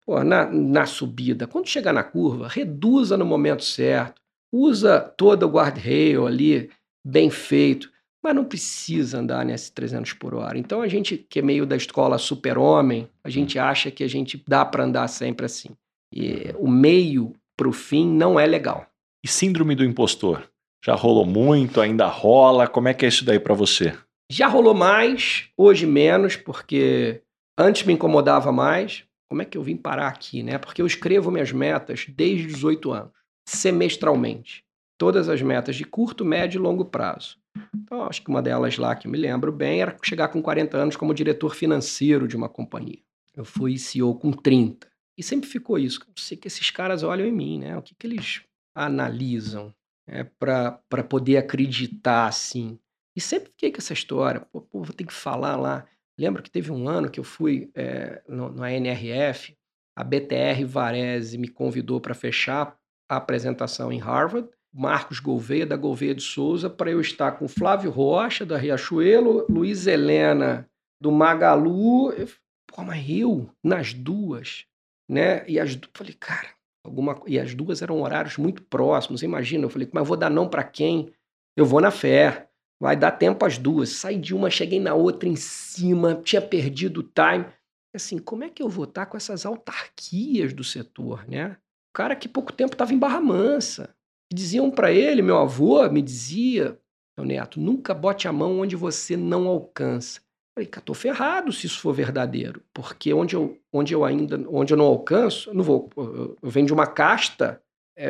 [0.07, 1.47] pô, na, na subida.
[1.47, 4.21] Quando chegar na curva, reduza no momento certo,
[4.53, 6.71] usa todo o guardrail ali
[7.05, 7.91] bem feito,
[8.23, 10.59] mas não precisa andar nesse 300 por hora.
[10.59, 14.43] Então a gente que é meio da escola super-homem, a gente acha que a gente
[14.47, 15.71] dá para andar sempre assim.
[16.15, 18.87] E o meio para o fim não é legal.
[19.25, 20.49] E síndrome do impostor?
[20.85, 22.67] Já rolou muito, ainda rola?
[22.67, 23.97] Como é que é isso daí para você?
[24.31, 27.23] Já rolou mais, hoje menos, porque
[27.59, 29.05] antes me incomodava mais.
[29.33, 30.59] Como é que eu vim parar aqui, né?
[30.59, 33.13] Porque eu escrevo minhas metas desde 18 anos,
[33.49, 34.63] semestralmente.
[34.99, 37.39] Todas as metas de curto, médio e longo prazo.
[37.75, 40.97] Então, acho que uma delas lá que me lembro bem era chegar com 40 anos
[40.97, 42.99] como diretor financeiro de uma companhia.
[43.35, 44.87] Eu fui CEO com 30.
[45.17, 46.01] E sempre ficou isso.
[46.07, 47.75] Eu sei que esses caras olham em mim, né?
[47.75, 48.43] O que, que eles
[48.75, 49.75] analisam
[50.07, 50.25] né?
[50.39, 52.79] para poder acreditar assim.
[53.17, 54.43] E sempre fiquei com essa história.
[54.53, 55.87] Pô, pô, vou ter que falar lá.
[56.19, 59.57] Lembro que teve um ano que eu fui é, no, NRF,
[59.97, 62.77] a BTR Varese me convidou para fechar
[63.09, 67.91] a apresentação em Harvard Marcos Gouveia, da Gouveia de Souza, para eu estar com Flávio
[67.91, 70.67] Rocha, da Riachuelo, Luiz Helena,
[71.01, 72.11] do Magalu.
[72.13, 72.29] Eu,
[72.67, 74.65] Pô, mas eu, nas duas,
[75.07, 75.47] né?
[75.47, 76.49] E as duas, falei, cara,
[76.83, 79.67] alguma E as duas eram horários muito próximos, imagina.
[79.67, 81.13] Eu falei, mas vou dar não para quem?
[81.55, 82.49] Eu vou na fé.
[82.83, 83.91] Vai dar tempo as duas.
[83.91, 87.47] Saí de uma, cheguei na outra em cima, tinha perdido o time.
[87.95, 91.57] Assim, como é que eu vou estar com essas autarquias do setor, né?
[91.93, 93.95] O cara que pouco tempo estava em Barra Mansa,
[94.33, 96.77] diziam para ele, meu avô me dizia,
[97.17, 100.19] meu neto, nunca bote a mão onde você não alcança.
[100.19, 104.73] Eu falei, estou ferrado se isso for verdadeiro, porque onde eu, onde eu ainda, onde
[104.73, 107.62] eu não alcanço, eu não vou, eu venho de uma casta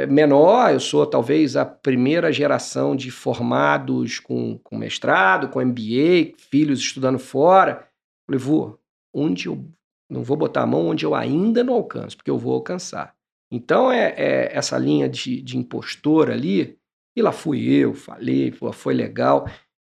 [0.08, 6.80] menor, eu sou talvez a primeira geração de formados com, com mestrado, com MBA, filhos
[6.80, 7.88] estudando fora.
[8.28, 8.78] Eu falei, vou,
[9.12, 9.64] onde eu
[10.12, 13.14] não vou botar a mão onde eu ainda não alcanço, porque eu vou alcançar.
[13.50, 16.78] Então, é, é essa linha de, de, impostor ali,
[17.16, 19.46] e lá fui eu, falei, foi legal.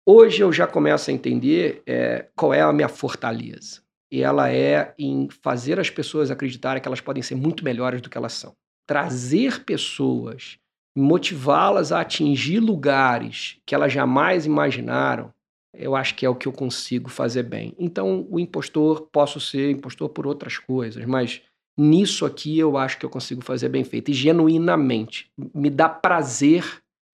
[0.06, 3.82] Hoje eu já começo a entender é, qual é a minha fortaleza.
[4.10, 8.08] E ela é em fazer as pessoas acreditarem que elas podem ser muito melhores do
[8.08, 8.54] que elas são.
[8.88, 10.58] Trazer pessoas,
[10.96, 15.32] motivá-las a atingir lugares que elas jamais imaginaram,
[15.74, 17.74] eu acho que é o que eu consigo fazer bem.
[17.78, 21.42] Então, o impostor, posso ser impostor por outras coisas, mas
[21.78, 24.10] nisso aqui eu acho que eu consigo fazer bem feito.
[24.10, 25.30] E genuinamente.
[25.54, 26.64] Me dá prazer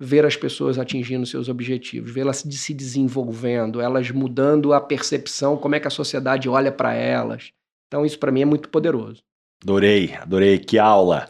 [0.00, 5.80] ver as pessoas atingindo seus objetivos, vê-las se desenvolvendo, elas mudando a percepção, como é
[5.80, 7.50] que a sociedade olha para elas.
[7.88, 9.22] Então, isso para mim é muito poderoso.
[9.62, 10.58] Adorei, adorei.
[10.58, 11.28] Que aula!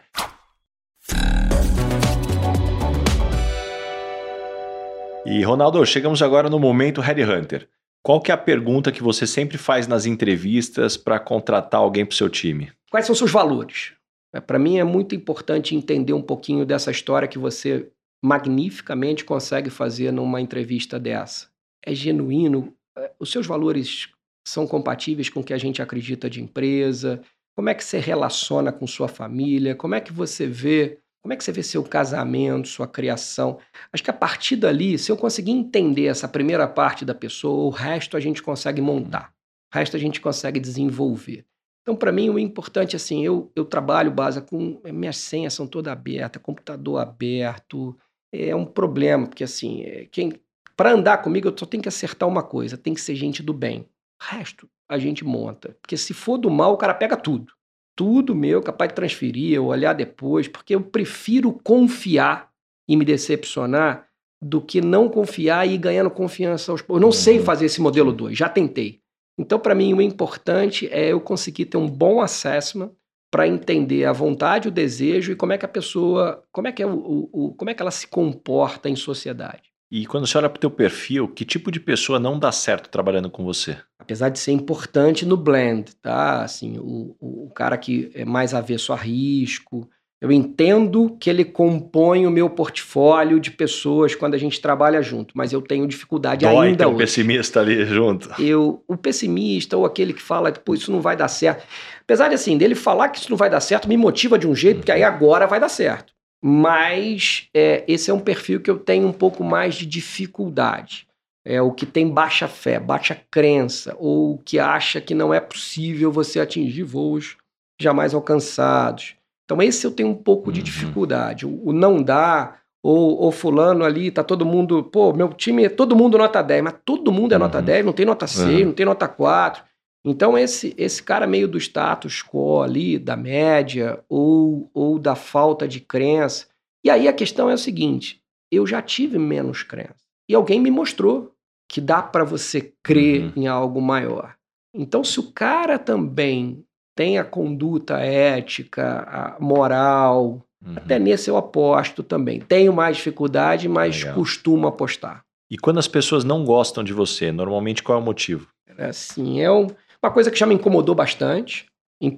[5.34, 7.68] E Ronaldo, chegamos agora no momento Headhunter.
[8.04, 12.12] Qual que é a pergunta que você sempre faz nas entrevistas para contratar alguém para
[12.12, 12.70] o seu time?
[12.88, 13.94] Quais são seus valores?
[14.32, 17.90] É, para mim é muito importante entender um pouquinho dessa história que você
[18.24, 21.48] magnificamente consegue fazer numa entrevista dessa.
[21.84, 22.72] É genuíno?
[22.96, 24.10] É, os seus valores
[24.46, 27.20] são compatíveis com o que a gente acredita de empresa?
[27.56, 29.74] Como é que você relaciona com sua família?
[29.74, 33.58] Como é que você vê como é que você vê seu casamento, sua criação?
[33.90, 37.70] Acho que a partir dali, se eu conseguir entender essa primeira parte da pessoa, o
[37.70, 39.32] resto a gente consegue montar.
[39.72, 41.46] O resto a gente consegue desenvolver.
[41.80, 44.78] Então, para mim, o importante, assim, eu, eu trabalho, base com...
[44.84, 47.96] Minhas senhas são todas abertas, computador aberto.
[48.30, 50.34] É um problema, porque, assim, é, quem...
[50.76, 52.76] Para andar comigo, eu só tenho que acertar uma coisa.
[52.76, 53.88] Tem que ser gente do bem.
[54.20, 55.74] O resto a gente monta.
[55.80, 57.50] Porque se for do mal, o cara pega tudo
[57.96, 62.50] tudo meu, capaz de transferir, eu olhar depois, porque eu prefiro confiar
[62.88, 64.08] e me decepcionar
[64.42, 66.96] do que não confiar e ir ganhando confiança aos poucos.
[66.96, 67.12] Eu não uhum.
[67.12, 69.00] sei fazer esse modelo 2, já tentei.
[69.38, 72.92] Então, para mim, o importante é eu conseguir ter um bom assessment
[73.32, 76.82] para entender a vontade, o desejo e como é que a pessoa, como é que,
[76.82, 79.73] é o, o, como é que ela se comporta em sociedade.
[79.90, 82.88] E quando você olha para o teu perfil, que tipo de pessoa não dá certo
[82.90, 83.76] trabalhando com você?
[83.98, 86.42] Apesar de ser importante no blend, tá?
[86.42, 89.88] Assim, o, o cara que é mais avesso a risco,
[90.20, 95.36] Eu entendo que ele compõe o meu portfólio de pessoas quando a gente trabalha junto,
[95.36, 96.96] mas eu tenho dificuldade Dói ainda ter um hoje.
[96.96, 98.30] pessimista ali junto.
[98.38, 101.66] Eu, o pessimista ou aquele que fala que pô, isso não vai dar certo.
[102.00, 104.54] Apesar de assim, dele falar que isso não vai dar certo, me motiva de um
[104.54, 106.13] jeito, porque aí agora vai dar certo.
[106.46, 111.08] Mas é, esse é um perfil que eu tenho um pouco mais de dificuldade.
[111.42, 116.12] É o que tem baixa fé, baixa crença, ou que acha que não é possível
[116.12, 117.38] você atingir voos
[117.80, 119.14] jamais alcançados.
[119.46, 120.64] Então, esse eu tenho um pouco de Uhum.
[120.64, 121.46] dificuldade.
[121.46, 125.68] O, o não dá, ou, ou fulano ali, tá todo mundo, pô, meu time é
[125.70, 127.64] todo mundo nota 10, mas todo mundo é nota Uhum.
[127.64, 128.66] 10, não tem nota 6, Uhum.
[128.66, 129.64] não tem nota 4.
[130.04, 135.66] Então, esse, esse cara meio do status quo ali, da média, ou, ou da falta
[135.66, 136.46] de crença.
[136.84, 138.20] E aí a questão é o seguinte:
[138.52, 139.94] eu já tive menos crença.
[140.28, 141.32] E alguém me mostrou
[141.70, 143.32] que dá para você crer Uhum.
[143.36, 144.34] em algo maior.
[144.74, 146.62] Então, se o cara também
[146.96, 150.74] tem a conduta ética, a moral, Uhum.
[150.76, 152.40] até nesse eu aposto também.
[152.40, 154.14] Tenho mais dificuldade, mas Legal.
[154.14, 155.22] costumo apostar.
[155.50, 158.48] E quando as pessoas não gostam de você, normalmente qual é o motivo?
[158.78, 159.66] Assim, é um-
[160.04, 161.66] uma coisa que já me incomodou bastante
[162.00, 162.14] em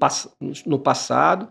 [0.66, 1.51] no passado.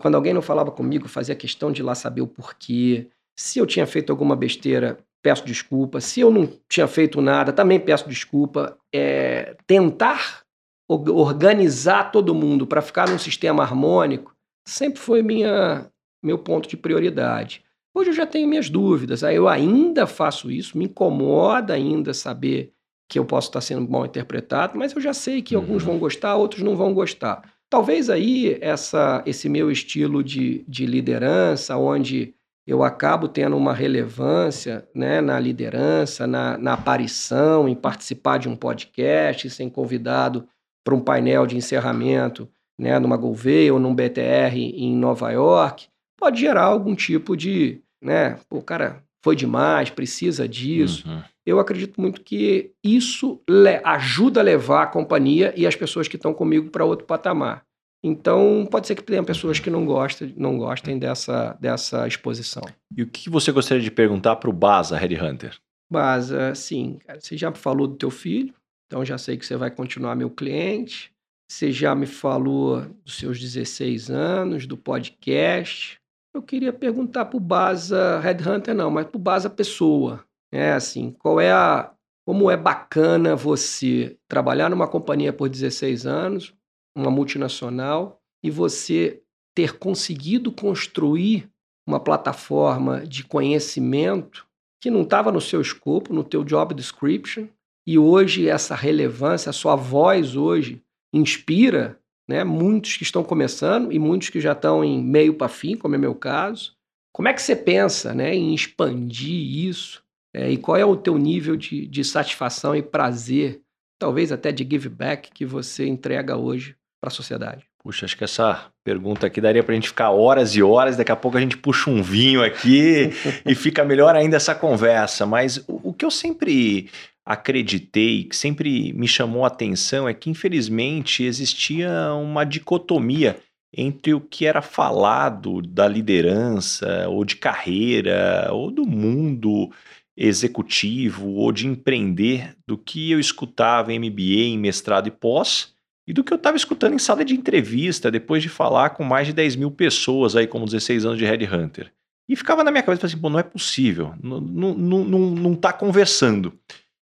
[0.00, 3.08] Quando alguém não falava comigo, fazia questão de ir lá saber o porquê.
[3.36, 6.00] Se eu tinha feito alguma besteira, peço desculpa.
[6.00, 8.78] Se eu não tinha feito nada, também peço desculpa.
[8.94, 10.42] É, tentar
[10.88, 14.32] or- organizar todo mundo para ficar num sistema harmônico
[14.66, 15.90] sempre foi minha,
[16.22, 17.64] meu ponto de prioridade.
[17.92, 19.24] Hoje eu já tenho minhas dúvidas.
[19.24, 22.72] Aí eu ainda faço isso, me incomoda ainda saber
[23.08, 25.62] que eu posso estar sendo mal interpretado, mas eu já sei que Uhum.
[25.62, 27.42] alguns vão gostar, outros não vão gostar.
[27.70, 32.34] Talvez aí essa, esse meu estilo de, de liderança, onde
[32.66, 38.56] eu acabo tendo uma relevância né, na liderança, na, na aparição, em participar de um
[38.56, 40.46] podcast, ser convidado
[40.84, 42.48] para um painel de encerramento
[42.78, 45.86] né, numa Gouveia ou num BTR em Nova York,
[46.18, 51.08] pode gerar algum tipo de, né, pô, cara, foi demais, precisa disso.
[51.08, 51.22] Uhum.
[51.48, 53.40] Eu acredito muito que isso
[53.82, 57.64] ajuda a levar a companhia e as pessoas que estão comigo para outro patamar.
[58.04, 62.62] Então, pode ser que tenha pessoas que não gostem, não gostem dessa, dessa exposição.
[62.94, 65.58] E o que você gostaria de perguntar para o Baza Headhunter?
[65.90, 68.52] Mas, assim, cara, você já falou do teu filho,
[68.86, 71.10] então já sei que você vai continuar meu cliente.
[71.50, 75.96] Você já me falou dos seus 16 anos, do podcast.
[76.36, 80.27] Eu queria perguntar para o Baza Headhunter, não, mas para o Baza Pessoa.
[80.52, 81.92] É assim, qual é a.
[82.26, 86.54] Como é bacana você trabalhar numa companhia por 16 anos,
[86.94, 89.22] uma multinacional, e você
[89.54, 91.50] ter conseguido construir
[91.86, 94.46] uma plataforma de conhecimento
[94.80, 97.48] que não estava no seu escopo, no teu job description,
[97.86, 100.82] e hoje essa relevância, a sua voz hoje
[101.12, 105.74] inspira né, muitos que estão começando e muitos que já estão em meio para fim,
[105.74, 106.76] como é meu caso.
[107.10, 110.04] Como é que você pensa né, em expandir isso?
[110.38, 113.60] É, e qual é o teu nível de, de satisfação e prazer,
[113.98, 117.64] talvez até de give back, que você entrega hoje para a sociedade?
[117.82, 120.96] Puxa, acho que essa pergunta aqui daria para a gente ficar horas e horas.
[120.96, 123.10] Daqui a pouco a gente puxa um vinho aqui
[123.44, 125.26] e fica melhor ainda essa conversa.
[125.26, 126.88] Mas o, o que eu sempre
[127.26, 133.40] acreditei, que sempre me chamou a atenção, é que infelizmente existia uma dicotomia
[133.76, 139.70] entre o que era falado da liderança, ou de carreira, ou do mundo
[140.18, 145.72] executivo, ou de empreender, do que eu escutava em MBA, em mestrado e pós,
[146.08, 149.28] e do que eu estava escutando em sala de entrevista, depois de falar com mais
[149.28, 151.92] de 10 mil pessoas aí, como 16 anos de Headhunter.
[152.28, 155.72] E ficava na minha cabeça assim, pô, não é possível, não, não, não, não tá
[155.72, 156.52] conversando.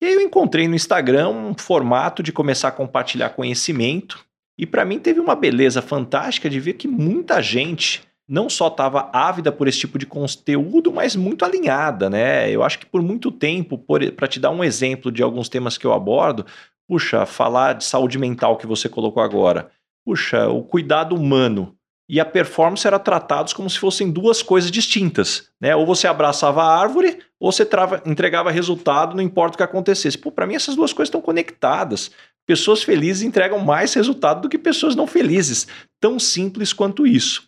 [0.01, 4.25] E aí eu encontrei no Instagram um formato de começar a compartilhar conhecimento,
[4.57, 9.11] e para mim teve uma beleza fantástica de ver que muita gente não só estava
[9.13, 12.51] ávida por esse tipo de conteúdo, mas muito alinhada, né?
[12.51, 13.77] Eu acho que por muito tempo,
[14.17, 16.47] para te dar um exemplo de alguns temas que eu abordo,
[16.89, 19.71] puxa, falar de saúde mental que você colocou agora,
[20.03, 21.77] puxa, o cuidado humano
[22.09, 25.77] e a performance eram tratados como se fossem duas coisas distintas, né?
[25.77, 30.17] Ou você abraçava a árvore, ou você trava, entregava resultado, não importa o que acontecesse.
[30.17, 32.11] Pô, para mim essas duas coisas estão conectadas.
[32.47, 35.67] Pessoas felizes entregam mais resultado do que pessoas não felizes.
[36.01, 37.47] Tão simples quanto isso.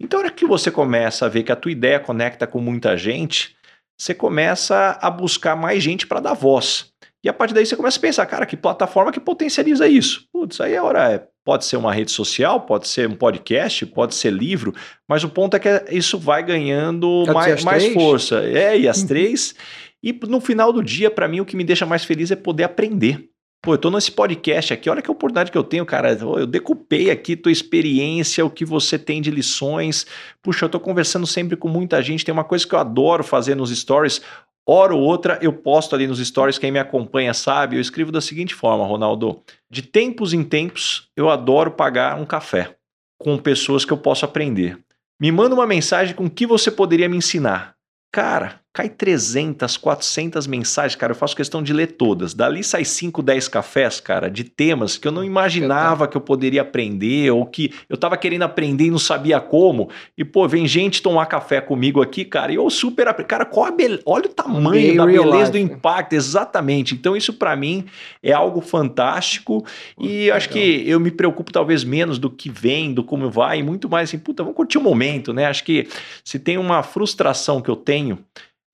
[0.00, 2.96] Então, na hora que você começa a ver que a tua ideia conecta com muita
[2.96, 3.56] gente,
[3.98, 6.92] você começa a buscar mais gente para dar voz.
[7.24, 10.28] E a partir daí você começa a pensar, cara, que plataforma que potencializa isso?
[10.32, 14.14] Putz, aí a hora é, pode ser uma rede social, pode ser um podcast, pode
[14.14, 14.74] ser livro,
[15.08, 18.44] mas o ponto é que isso vai ganhando mais, mais força.
[18.44, 19.54] É, e as três.
[20.02, 22.64] E no final do dia, para mim, o que me deixa mais feliz é poder
[22.64, 23.28] aprender.
[23.62, 26.12] Pô, eu tô nesse podcast aqui, olha que oportunidade que eu tenho, cara.
[26.12, 30.06] Eu decupei aqui tua experiência, o que você tem de lições.
[30.42, 32.24] Puxa, eu tô conversando sempre com muita gente.
[32.24, 34.20] Tem uma coisa que eu adoro fazer nos stories.
[34.68, 37.76] Hora ou outra eu posto ali nos stories, quem me acompanha sabe.
[37.76, 42.76] Eu escrevo da seguinte forma, Ronaldo: de tempos em tempos eu adoro pagar um café
[43.18, 44.78] com pessoas que eu posso aprender.
[45.20, 47.74] Me manda uma mensagem com o que você poderia me ensinar.
[48.12, 52.34] Cara, cai 300, 400 mensagens, cara, eu faço questão de ler todas.
[52.34, 56.60] Dali sai 5, 10 cafés, cara, de temas que eu não imaginava que eu poderia
[56.60, 59.88] aprender ou que eu tava querendo aprender e não sabia como.
[60.14, 63.06] E, pô, vem gente tomar café comigo aqui, cara, e eu super...
[63.24, 63.98] Cara, be...
[64.04, 65.52] olha o tamanho Bem da beleza life.
[65.52, 66.92] do impacto, exatamente.
[66.92, 67.86] Então, isso para mim
[68.22, 69.64] é algo fantástico
[69.98, 73.62] e acho que eu me preocupo talvez menos do que vem, do como vai, e
[73.62, 75.46] muito mais assim, puta, vamos curtir o momento, né?
[75.46, 75.88] Acho que
[76.22, 78.18] se tem uma frustração que eu tenho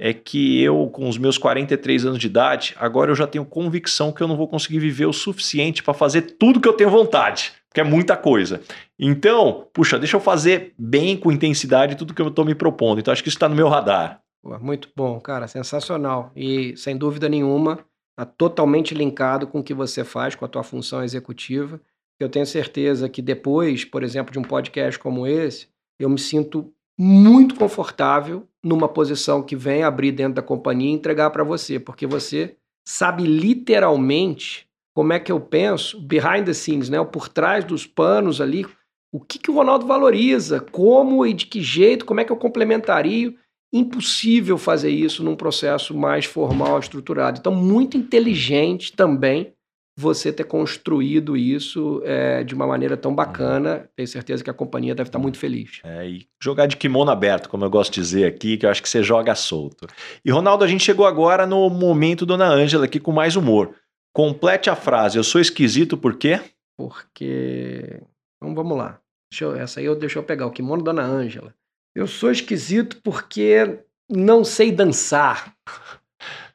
[0.05, 4.11] é que eu, com os meus 43 anos de idade, agora eu já tenho convicção
[4.11, 7.53] que eu não vou conseguir viver o suficiente para fazer tudo que eu tenho vontade,
[7.73, 8.61] que é muita coisa.
[8.99, 12.99] Então, puxa, deixa eu fazer bem com intensidade tudo que eu estou me propondo.
[12.99, 14.21] Então, acho que isso está no meu radar.
[14.61, 16.33] Muito bom, cara, sensacional.
[16.35, 17.79] E, sem dúvida nenhuma,
[18.11, 21.81] está totalmente linkado com o que você faz, com a tua função executiva.
[22.19, 26.75] Eu tenho certeza que depois, por exemplo, de um podcast como esse, eu me sinto
[26.99, 32.07] muito confortável numa posição que vem abrir dentro da companhia e entregar para você, porque
[32.07, 32.57] você
[32.87, 38.41] sabe literalmente como é que eu penso, behind the scenes, né, por trás dos panos
[38.41, 38.67] ali,
[39.13, 42.37] o que, que o Ronaldo valoriza, como e de que jeito, como é que eu
[42.37, 43.35] complementaria.
[43.75, 47.39] Impossível fazer isso num processo mais formal, estruturado.
[47.39, 49.55] Então, muito inteligente também
[49.97, 53.89] você ter construído isso é, de uma maneira tão bacana.
[53.95, 55.81] Tenho certeza que a companhia deve estar muito feliz.
[55.85, 58.83] É, e jogar de kimono aberto, como eu gosto de dizer aqui, que eu acho
[58.83, 59.87] que você joga solto.
[60.25, 63.75] E Ronaldo, a gente chegou agora no momento Dona Ângela aqui com mais humor.
[64.15, 65.19] Complete a frase.
[65.19, 66.41] Eu sou esquisito por quê?
[66.77, 68.01] Porque.
[68.37, 68.99] Então vamos lá.
[69.31, 70.47] Deixa eu, essa aí eu, deixa eu pegar.
[70.47, 71.55] O kimono Dona Ângela.
[71.95, 73.81] Eu sou esquisito porque
[74.11, 75.55] não sei dançar.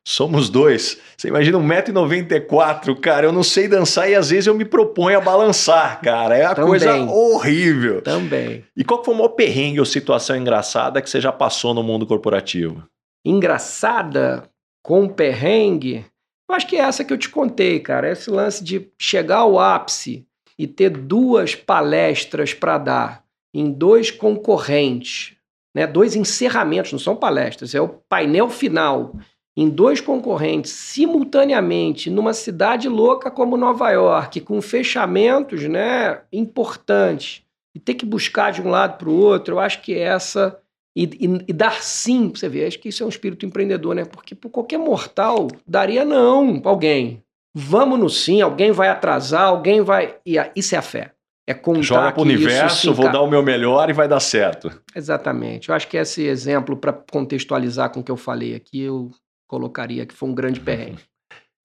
[0.09, 0.97] Somos dois.
[1.17, 3.25] Você imagina 1,94m, cara.
[3.25, 6.37] Eu não sei dançar e às vezes eu me proponho a balançar, cara.
[6.37, 6.69] É uma Também.
[6.69, 8.01] coisa horrível.
[8.01, 8.63] Também.
[8.73, 12.07] E qual foi o maior perrengue ou situação engraçada que você já passou no mundo
[12.07, 12.87] corporativo?
[13.25, 14.49] Engraçada?
[14.81, 16.05] Com perrengue?
[16.49, 18.09] Eu acho que é essa que eu te contei, cara.
[18.09, 20.25] Esse lance de chegar ao ápice
[20.57, 25.35] e ter duas palestras para dar em dois concorrentes,
[25.75, 25.85] né?
[25.85, 29.13] Dois encerramentos, não são palestras, é o painel final
[29.57, 37.41] em dois concorrentes simultaneamente numa cidade louca como Nova York, com fechamentos né, importantes,
[37.73, 40.59] e ter que buscar de um lado para o outro, eu acho que essa.
[40.95, 44.03] E, e, e, dar sim, você vê, acho que isso é um espírito empreendedor, né?
[44.03, 47.23] Porque por qualquer mortal daria não para alguém.
[47.53, 50.15] Vamos no sim, alguém vai atrasar, alguém vai.
[50.25, 51.13] E isso é a fé.
[51.45, 54.71] É contar Joga para o universo, vou dar o meu melhor e vai dar certo.
[54.95, 55.69] Exatamente.
[55.69, 59.11] Eu acho que esse exemplo, para contextualizar com o que eu falei aqui, eu
[59.47, 61.01] colocaria que foi um grande perrengue.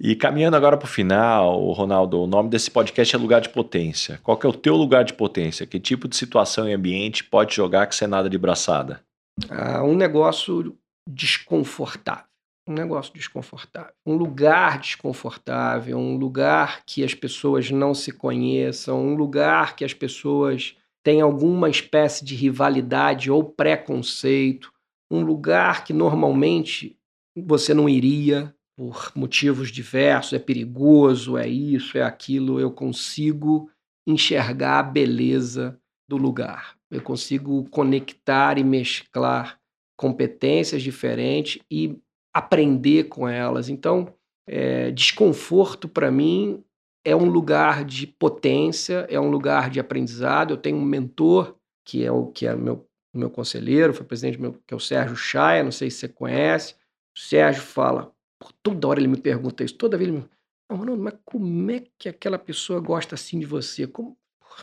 [0.00, 4.18] E caminhando agora para o final, Ronaldo, o nome desse podcast é Lugar de Potência.
[4.22, 5.64] Qual que é o teu lugar de potência?
[5.64, 9.00] Que tipo de situação e ambiente pode jogar que você nada de braçada?
[9.48, 10.76] Ah, um negócio
[11.08, 12.24] desconfortável.
[12.68, 13.92] Um negócio desconfortável.
[14.04, 19.94] Um lugar desconfortável, um lugar que as pessoas não se conheçam, um lugar que as
[19.94, 24.72] pessoas têm alguma espécie de rivalidade ou preconceito,
[25.10, 26.96] um lugar que normalmente
[27.36, 33.70] você não iria por motivos diversos, é perigoso, é isso, é aquilo, eu consigo
[34.06, 35.78] enxergar a beleza
[36.08, 36.76] do lugar.
[36.90, 39.58] Eu consigo conectar e mesclar
[39.96, 41.98] competências diferentes e
[42.34, 43.68] aprender com elas.
[43.68, 44.12] Então,
[44.46, 46.62] é, desconforto para mim
[47.04, 50.52] é um lugar de potência, é um lugar de aprendizado.
[50.52, 54.54] Eu tenho um mentor que é o que é meu meu conselheiro, foi presidente meu,
[54.66, 56.74] que é o Sérgio Chaia, não sei se você conhece.
[57.16, 60.24] O Sérgio fala, por toda hora ele me pergunta isso, toda vez ele me
[60.72, 63.86] não, Ronaldo, mas como é que aquela pessoa gosta assim de você?
[63.86, 64.16] Como?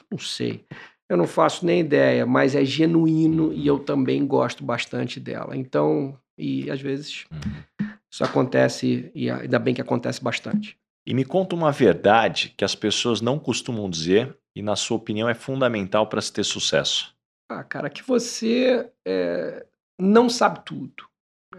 [0.10, 0.66] Não sei.
[1.08, 5.56] Eu não faço nem ideia, mas é genuíno e eu também gosto bastante dela.
[5.56, 7.88] Então, e às vezes uhum.
[8.10, 10.78] isso acontece, e ainda bem que acontece bastante.
[11.06, 15.30] E me conta uma verdade que as pessoas não costumam dizer e, na sua opinião,
[15.30, 17.16] é fundamental para se ter sucesso.
[17.50, 19.66] Ah, cara, que você é,
[20.00, 21.09] não sabe tudo.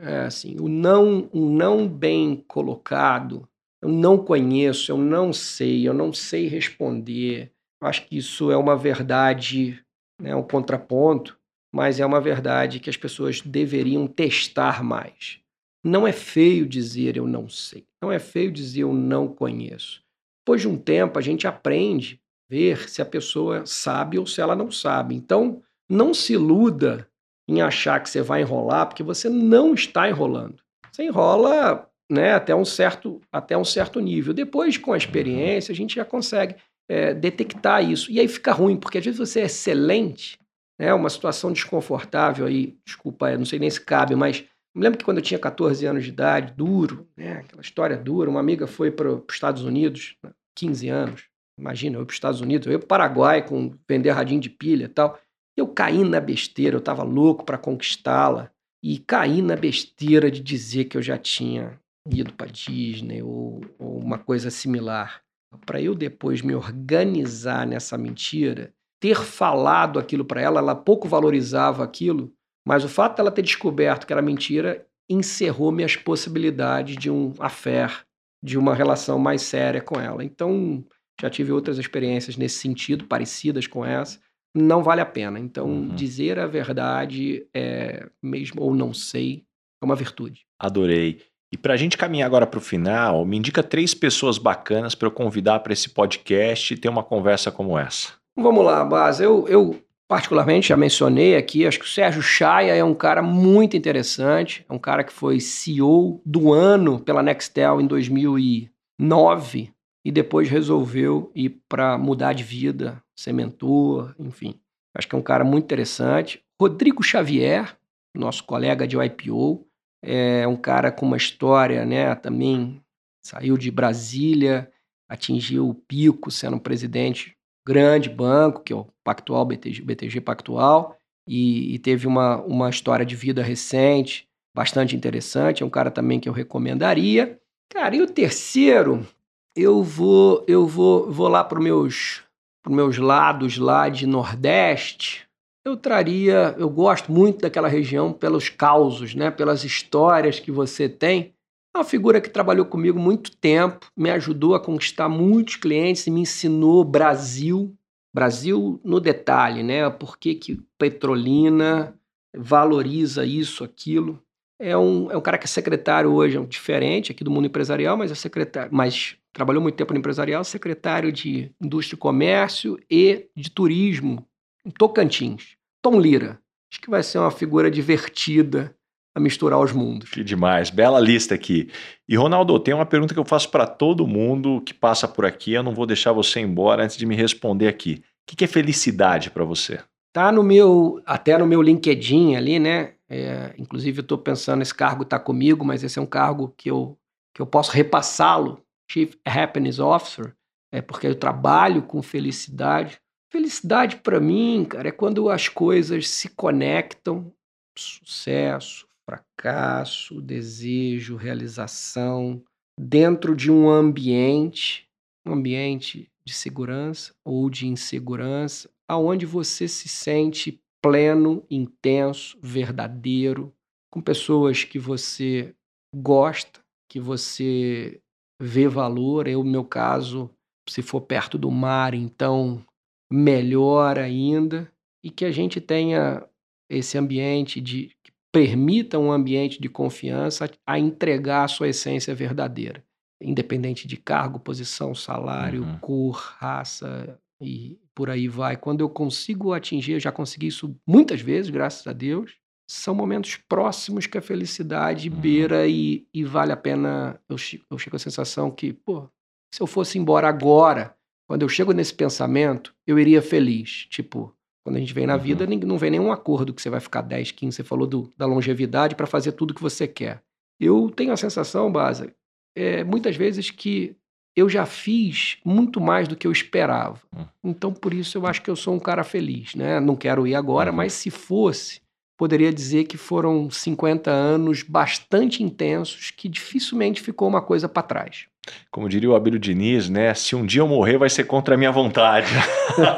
[0.02, 3.46] É assim, o não, o não bem colocado,
[3.82, 7.52] eu não conheço, eu não sei, eu não sei responder.
[7.82, 9.84] Acho que isso é uma verdade,
[10.20, 11.38] né, um contraponto,
[11.72, 15.38] mas é uma verdade que as pessoas deveriam testar mais.
[15.84, 20.02] Não é feio dizer eu não sei, não é feio dizer eu não conheço.
[20.42, 24.40] depois de um tempo, a gente aprende a ver se a pessoa sabe ou se
[24.40, 25.14] ela não sabe.
[25.14, 27.09] Então, não se iluda
[27.50, 30.62] em achar que você vai enrolar, porque você não está enrolando.
[30.92, 34.32] Você enrola né, até, um certo, até um certo nível.
[34.32, 36.54] Depois, com a experiência, a gente já consegue
[36.88, 38.10] é, detectar isso.
[38.10, 40.38] E aí fica ruim, porque às vezes você é excelente,
[40.78, 44.44] né, uma situação desconfortável aí, desculpa, não sei nem se cabe, mas
[44.74, 48.30] me lembro que quando eu tinha 14 anos de idade, duro, né, aquela história dura,
[48.30, 50.16] uma amiga foi para os Estados Unidos,
[50.56, 51.24] 15 né, anos,
[51.58, 54.48] imagina, eu para os Estados Unidos, eu ia para o Paraguai com vender radinho de
[54.48, 55.18] pilha e tal,
[55.56, 58.50] eu caí na besteira, eu estava louco para conquistá-la,
[58.82, 61.78] e caí na besteira de dizer que eu já tinha
[62.10, 65.22] ido para Disney ou, ou uma coisa similar.
[65.66, 71.82] Para eu depois me organizar nessa mentira, ter falado aquilo para ela, ela pouco valorizava
[71.82, 72.32] aquilo,
[72.66, 78.04] mas o fato dela ter descoberto que era mentira encerrou minhas possibilidades de um affair,
[78.42, 80.22] de uma relação mais séria com ela.
[80.22, 80.84] Então,
[81.20, 84.20] já tive outras experiências nesse sentido, parecidas com essa.
[84.54, 85.38] Não vale a pena.
[85.38, 85.88] Então, uhum.
[85.94, 89.44] dizer a verdade, é, mesmo ou não sei,
[89.82, 90.44] é uma virtude.
[90.58, 91.20] Adorei.
[91.52, 95.08] E para a gente caminhar agora para o final, me indica três pessoas bacanas para
[95.08, 98.12] eu convidar para esse podcast e ter uma conversa como essa.
[98.36, 99.20] Vamos lá, Baz.
[99.20, 99.76] Eu, eu
[100.10, 104.72] particularmente, já mencionei aqui, acho que o Sérgio Chaia é um cara muito interessante, é
[104.72, 109.70] um cara que foi CEO do ano pela Nextel em 2009
[110.04, 114.58] e depois resolveu ir para mudar de vida, ser mentor, enfim.
[114.94, 116.42] Acho que é um cara muito interessante.
[116.60, 117.76] Rodrigo Xavier,
[118.14, 119.66] nosso colega de IPO,
[120.02, 122.82] é um cara com uma história, né, também
[123.22, 124.70] saiu de Brasília,
[125.08, 130.96] atingiu o pico sendo presidente grande banco, que é o Pactual, BTG, BTG Pactual,
[131.28, 135.62] e, e, teve uma, uma história de vida recente, bastante interessante.
[135.62, 137.38] É um cara também que eu recomendaria.
[137.72, 139.06] Cara, e o terceiro,
[139.54, 142.22] eu vou eu vou, vou lá para os meus,
[142.68, 145.26] meus lados lá de Nordeste.
[145.64, 151.34] Eu traria, eu gosto muito daquela região pelos causos, né, pelas histórias que você tem.
[151.74, 156.10] É uma figura que trabalhou comigo muito tempo, me ajudou a conquistar muitos clientes e
[156.10, 157.74] me ensinou Brasil.
[158.12, 159.88] Brasil no detalhe, né?
[159.88, 161.94] Por que, que Petrolina
[162.36, 164.20] valoriza isso, aquilo.
[164.58, 167.46] É um, é um cara que é secretário hoje, é um diferente aqui do mundo
[167.46, 172.78] empresarial, mas é secretário, mas trabalhou muito tempo no empresarial, secretário de Indústria e Comércio
[172.90, 174.26] e de Turismo
[174.64, 175.56] em Tocantins.
[175.82, 176.38] Tom Lira.
[176.70, 178.74] Acho que vai ser uma figura divertida
[179.14, 180.10] a misturar os mundos.
[180.10, 181.68] Que demais, bela lista aqui.
[182.08, 185.52] E Ronaldo, tem uma pergunta que eu faço para todo mundo que passa por aqui,
[185.52, 188.02] eu não vou deixar você embora antes de me responder aqui.
[188.22, 189.80] O que é felicidade para você?
[190.12, 192.94] Tá no meu, até no meu LinkedIn ali, né?
[193.08, 196.70] É, inclusive eu estou pensando, esse cargo está comigo, mas esse é um cargo que
[196.70, 196.96] eu,
[197.34, 200.34] que eu posso repassá-lo, Chief Happiness Officer,
[200.72, 203.00] é porque eu trabalho com felicidade.
[203.30, 207.32] Felicidade para mim, cara, é quando as coisas se conectam,
[207.78, 212.42] sucesso, fracasso, desejo, realização,
[212.78, 214.88] dentro de um ambiente,
[215.24, 223.54] um ambiente de segurança ou de insegurança, aonde você se sente pleno, intenso, verdadeiro,
[223.88, 225.54] com pessoas que você
[225.94, 228.00] gosta, que você
[228.40, 229.28] vê valor.
[229.28, 230.30] Eu, no meu caso,
[230.68, 232.64] se for perto do mar, então
[233.12, 234.72] melhor ainda,
[235.04, 236.24] e que a gente tenha
[236.70, 237.90] esse ambiente de
[238.32, 242.84] permita um ambiente de confiança a entregar a sua essência verdadeira,
[243.20, 245.78] independente de cargo, posição, salário, uhum.
[245.80, 248.56] cor, raça e por aí vai.
[248.56, 252.39] Quando eu consigo atingir, eu já consegui isso muitas vezes, graças a Deus.
[252.70, 255.16] São momentos próximos que a felicidade uhum.
[255.16, 257.20] beira e, e, vale a pena.
[257.28, 257.34] Eu,
[257.68, 259.08] eu chego à sensação que, pô,
[259.52, 260.94] se eu fosse embora agora,
[261.28, 263.86] quando eu chego nesse pensamento, eu iria feliz.
[263.90, 264.32] Tipo,
[264.64, 265.20] quando a gente vem na uhum.
[265.20, 268.24] vida, não vem nenhum acordo que você vai ficar 10, 15, você falou do, da
[268.24, 270.22] longevidade para fazer tudo que você quer.
[270.60, 272.14] Eu tenho a sensação, Baza,
[272.56, 273.96] é, muitas vezes que
[274.36, 277.00] eu já fiz muito mais do que eu esperava.
[277.16, 277.24] Hum.
[277.42, 279.56] Então, por isso, eu acho que eu sou um cara feliz.
[279.56, 279.80] Né?
[279.80, 280.76] Não quero ir agora, uhum.
[280.76, 281.80] mas se fosse,
[282.20, 288.26] poderia dizer que foram 50 anos bastante intensos que dificilmente ficou uma coisa para trás.
[288.70, 290.14] Como diria o Abílio Diniz, né?
[290.14, 292.28] Se um dia eu morrer, vai ser contra a minha vontade.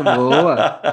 [0.05, 0.81] Boa.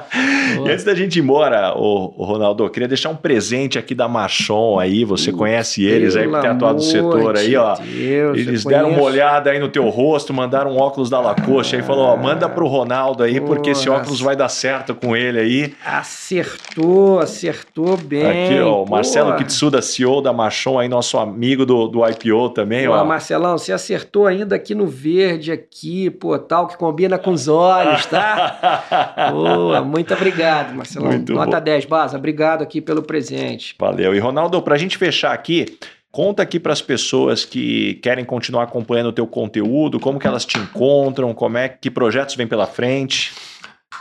[0.56, 0.68] Boa.
[0.68, 3.94] E antes da gente ir embora, o, o Ronaldo, eu queria deixar um presente aqui
[3.94, 5.04] da Marchon aí.
[5.04, 7.76] Você conhece eles aí, que tem atuado no setor aí, ó.
[7.76, 9.00] Deus, eles deram conheço.
[9.00, 12.48] uma olhada aí no teu rosto, mandaram um óculos da Lacoste aí, falou: ó, manda
[12.48, 15.74] pro Ronaldo aí, porque esse óculos vai dar certo com ele aí.
[15.84, 18.46] Acertou, acertou bem.
[18.46, 22.86] Aqui, ó, o Marcelo Kitsuda, CEO da Marchon aí, nosso amigo do, do IPO também,
[22.86, 23.04] Pô, ó.
[23.04, 27.48] Marcelão, você acertou aí escolhido aqui no verde, aqui, pô, tal, que combina com os
[27.48, 29.30] olhos, tá?
[29.32, 31.12] Boa, muito obrigado, Marcelão.
[31.12, 31.64] Muito Nota bom.
[31.64, 33.74] 10, Baza, obrigado aqui pelo presente.
[33.78, 34.14] Valeu.
[34.14, 35.78] E, Ronaldo, para a gente fechar aqui,
[36.12, 40.44] Conta aqui para as pessoas que querem continuar acompanhando o teu conteúdo, como que elas
[40.44, 43.32] te encontram, como é que projetos vêm pela frente.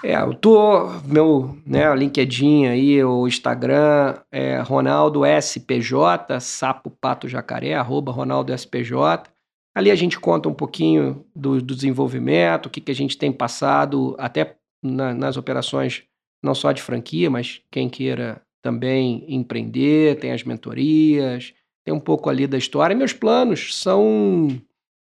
[0.04, 7.76] É, eu tô, meu, né, LinkedIn aí, o Instagram é Ronaldo SPJ, sapo pato jacaré,
[7.76, 9.30] arroba Ronaldo SPJ.
[9.76, 13.32] Ali a gente conta um pouquinho do, do desenvolvimento, o que, que a gente tem
[13.32, 16.03] passado até na, nas operações,
[16.43, 21.53] não só de franquia, mas quem queira também empreender, tem as mentorias,
[21.86, 22.95] tem um pouco ali da história.
[22.95, 24.47] Meus planos são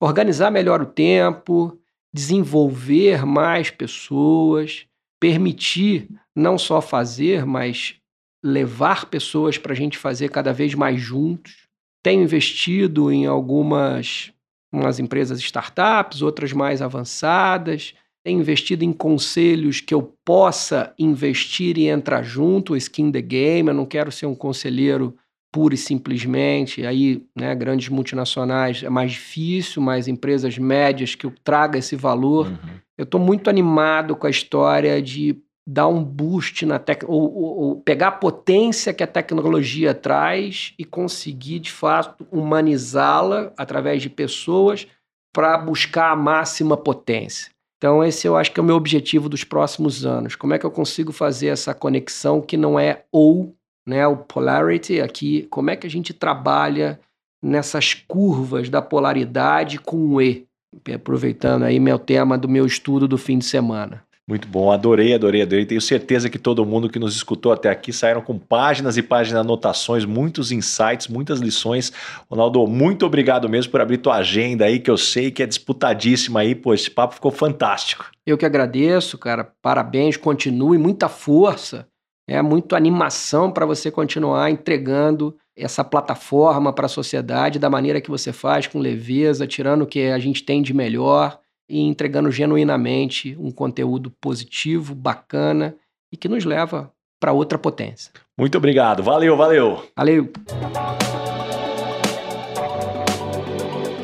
[0.01, 1.79] organizar melhor o tempo,
[2.13, 4.87] desenvolver mais pessoas,
[5.21, 7.97] permitir não só fazer, mas
[8.45, 11.67] levar pessoas para a gente fazer cada vez mais juntos.
[12.03, 14.33] Tenho investido em algumas
[14.81, 17.95] umas empresas startups, outras mais avançadas.
[18.25, 23.69] Tenho investido em conselhos que eu possa investir e entrar junto, skin the game.
[23.69, 25.17] Eu não quero ser um conselheiro
[25.53, 26.85] pura e simplesmente.
[26.85, 32.49] Aí, né, grandes multinacionais é mais difícil, mas empresas médias que eu traga esse valor.
[32.49, 32.57] Uhum.
[32.99, 35.37] Eu estou muito animado com a história de
[35.67, 37.03] dar um boost na tec...
[37.09, 43.53] Ou, ou, ou, pegar a potência que a tecnologia traz e conseguir, de fato, humanizá-la
[43.57, 44.87] através de pessoas
[45.35, 47.51] para buscar a máxima potência.
[47.77, 50.35] Então, esse eu acho que é o meu objetivo dos próximos anos.
[50.35, 53.55] Como é que eu consigo fazer essa conexão que não é ou
[53.87, 56.99] né, o polarity aqui, como é que a gente trabalha
[57.43, 60.47] nessas curvas da polaridade com o E,
[60.93, 64.06] aproveitando aí meu tema do meu estudo do fim de semana.
[64.29, 65.65] Muito bom, adorei, adorei, adorei.
[65.65, 69.41] Tenho certeza que todo mundo que nos escutou até aqui saíram com páginas e páginas
[69.41, 71.93] de anotações, muitos insights, muitas lições.
[72.29, 76.41] Ronaldo, muito obrigado mesmo por abrir tua agenda aí, que eu sei que é disputadíssima
[76.41, 76.57] aí.
[76.57, 78.11] Pô, esse papo ficou fantástico.
[78.27, 79.53] Eu que agradeço, cara.
[79.63, 81.87] Parabéns, continue, muita força
[82.29, 88.11] é muito animação para você continuar entregando essa plataforma para a sociedade da maneira que
[88.11, 91.39] você faz, com leveza, tirando o que a gente tem de melhor
[91.69, 95.75] e entregando genuinamente um conteúdo positivo, bacana
[96.13, 98.13] e que nos leva para outra potência.
[98.39, 99.03] Muito obrigado.
[99.03, 99.85] Valeu, valeu.
[99.97, 100.31] Valeu.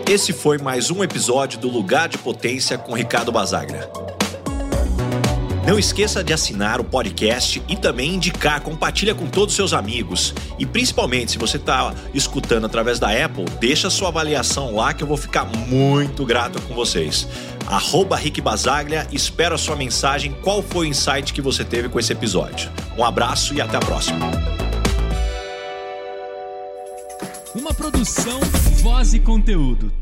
[0.09, 3.91] Esse foi mais um episódio do Lugar de Potência com Ricardo Basagra.
[5.67, 10.35] Não esqueça de assinar o podcast e também indicar, compartilha com todos os seus amigos.
[10.59, 15.07] E principalmente, se você está escutando através da Apple, deixa sua avaliação lá que eu
[15.07, 17.29] vou ficar muito grato com vocês.
[17.67, 21.99] Arroba Rick Basaglia, espero a sua mensagem, qual foi o insight que você teve com
[21.99, 22.71] esse episódio.
[22.97, 24.31] Um abraço e até a próxima.
[27.55, 28.41] Uma produção,
[28.83, 30.02] voz e conteúdo.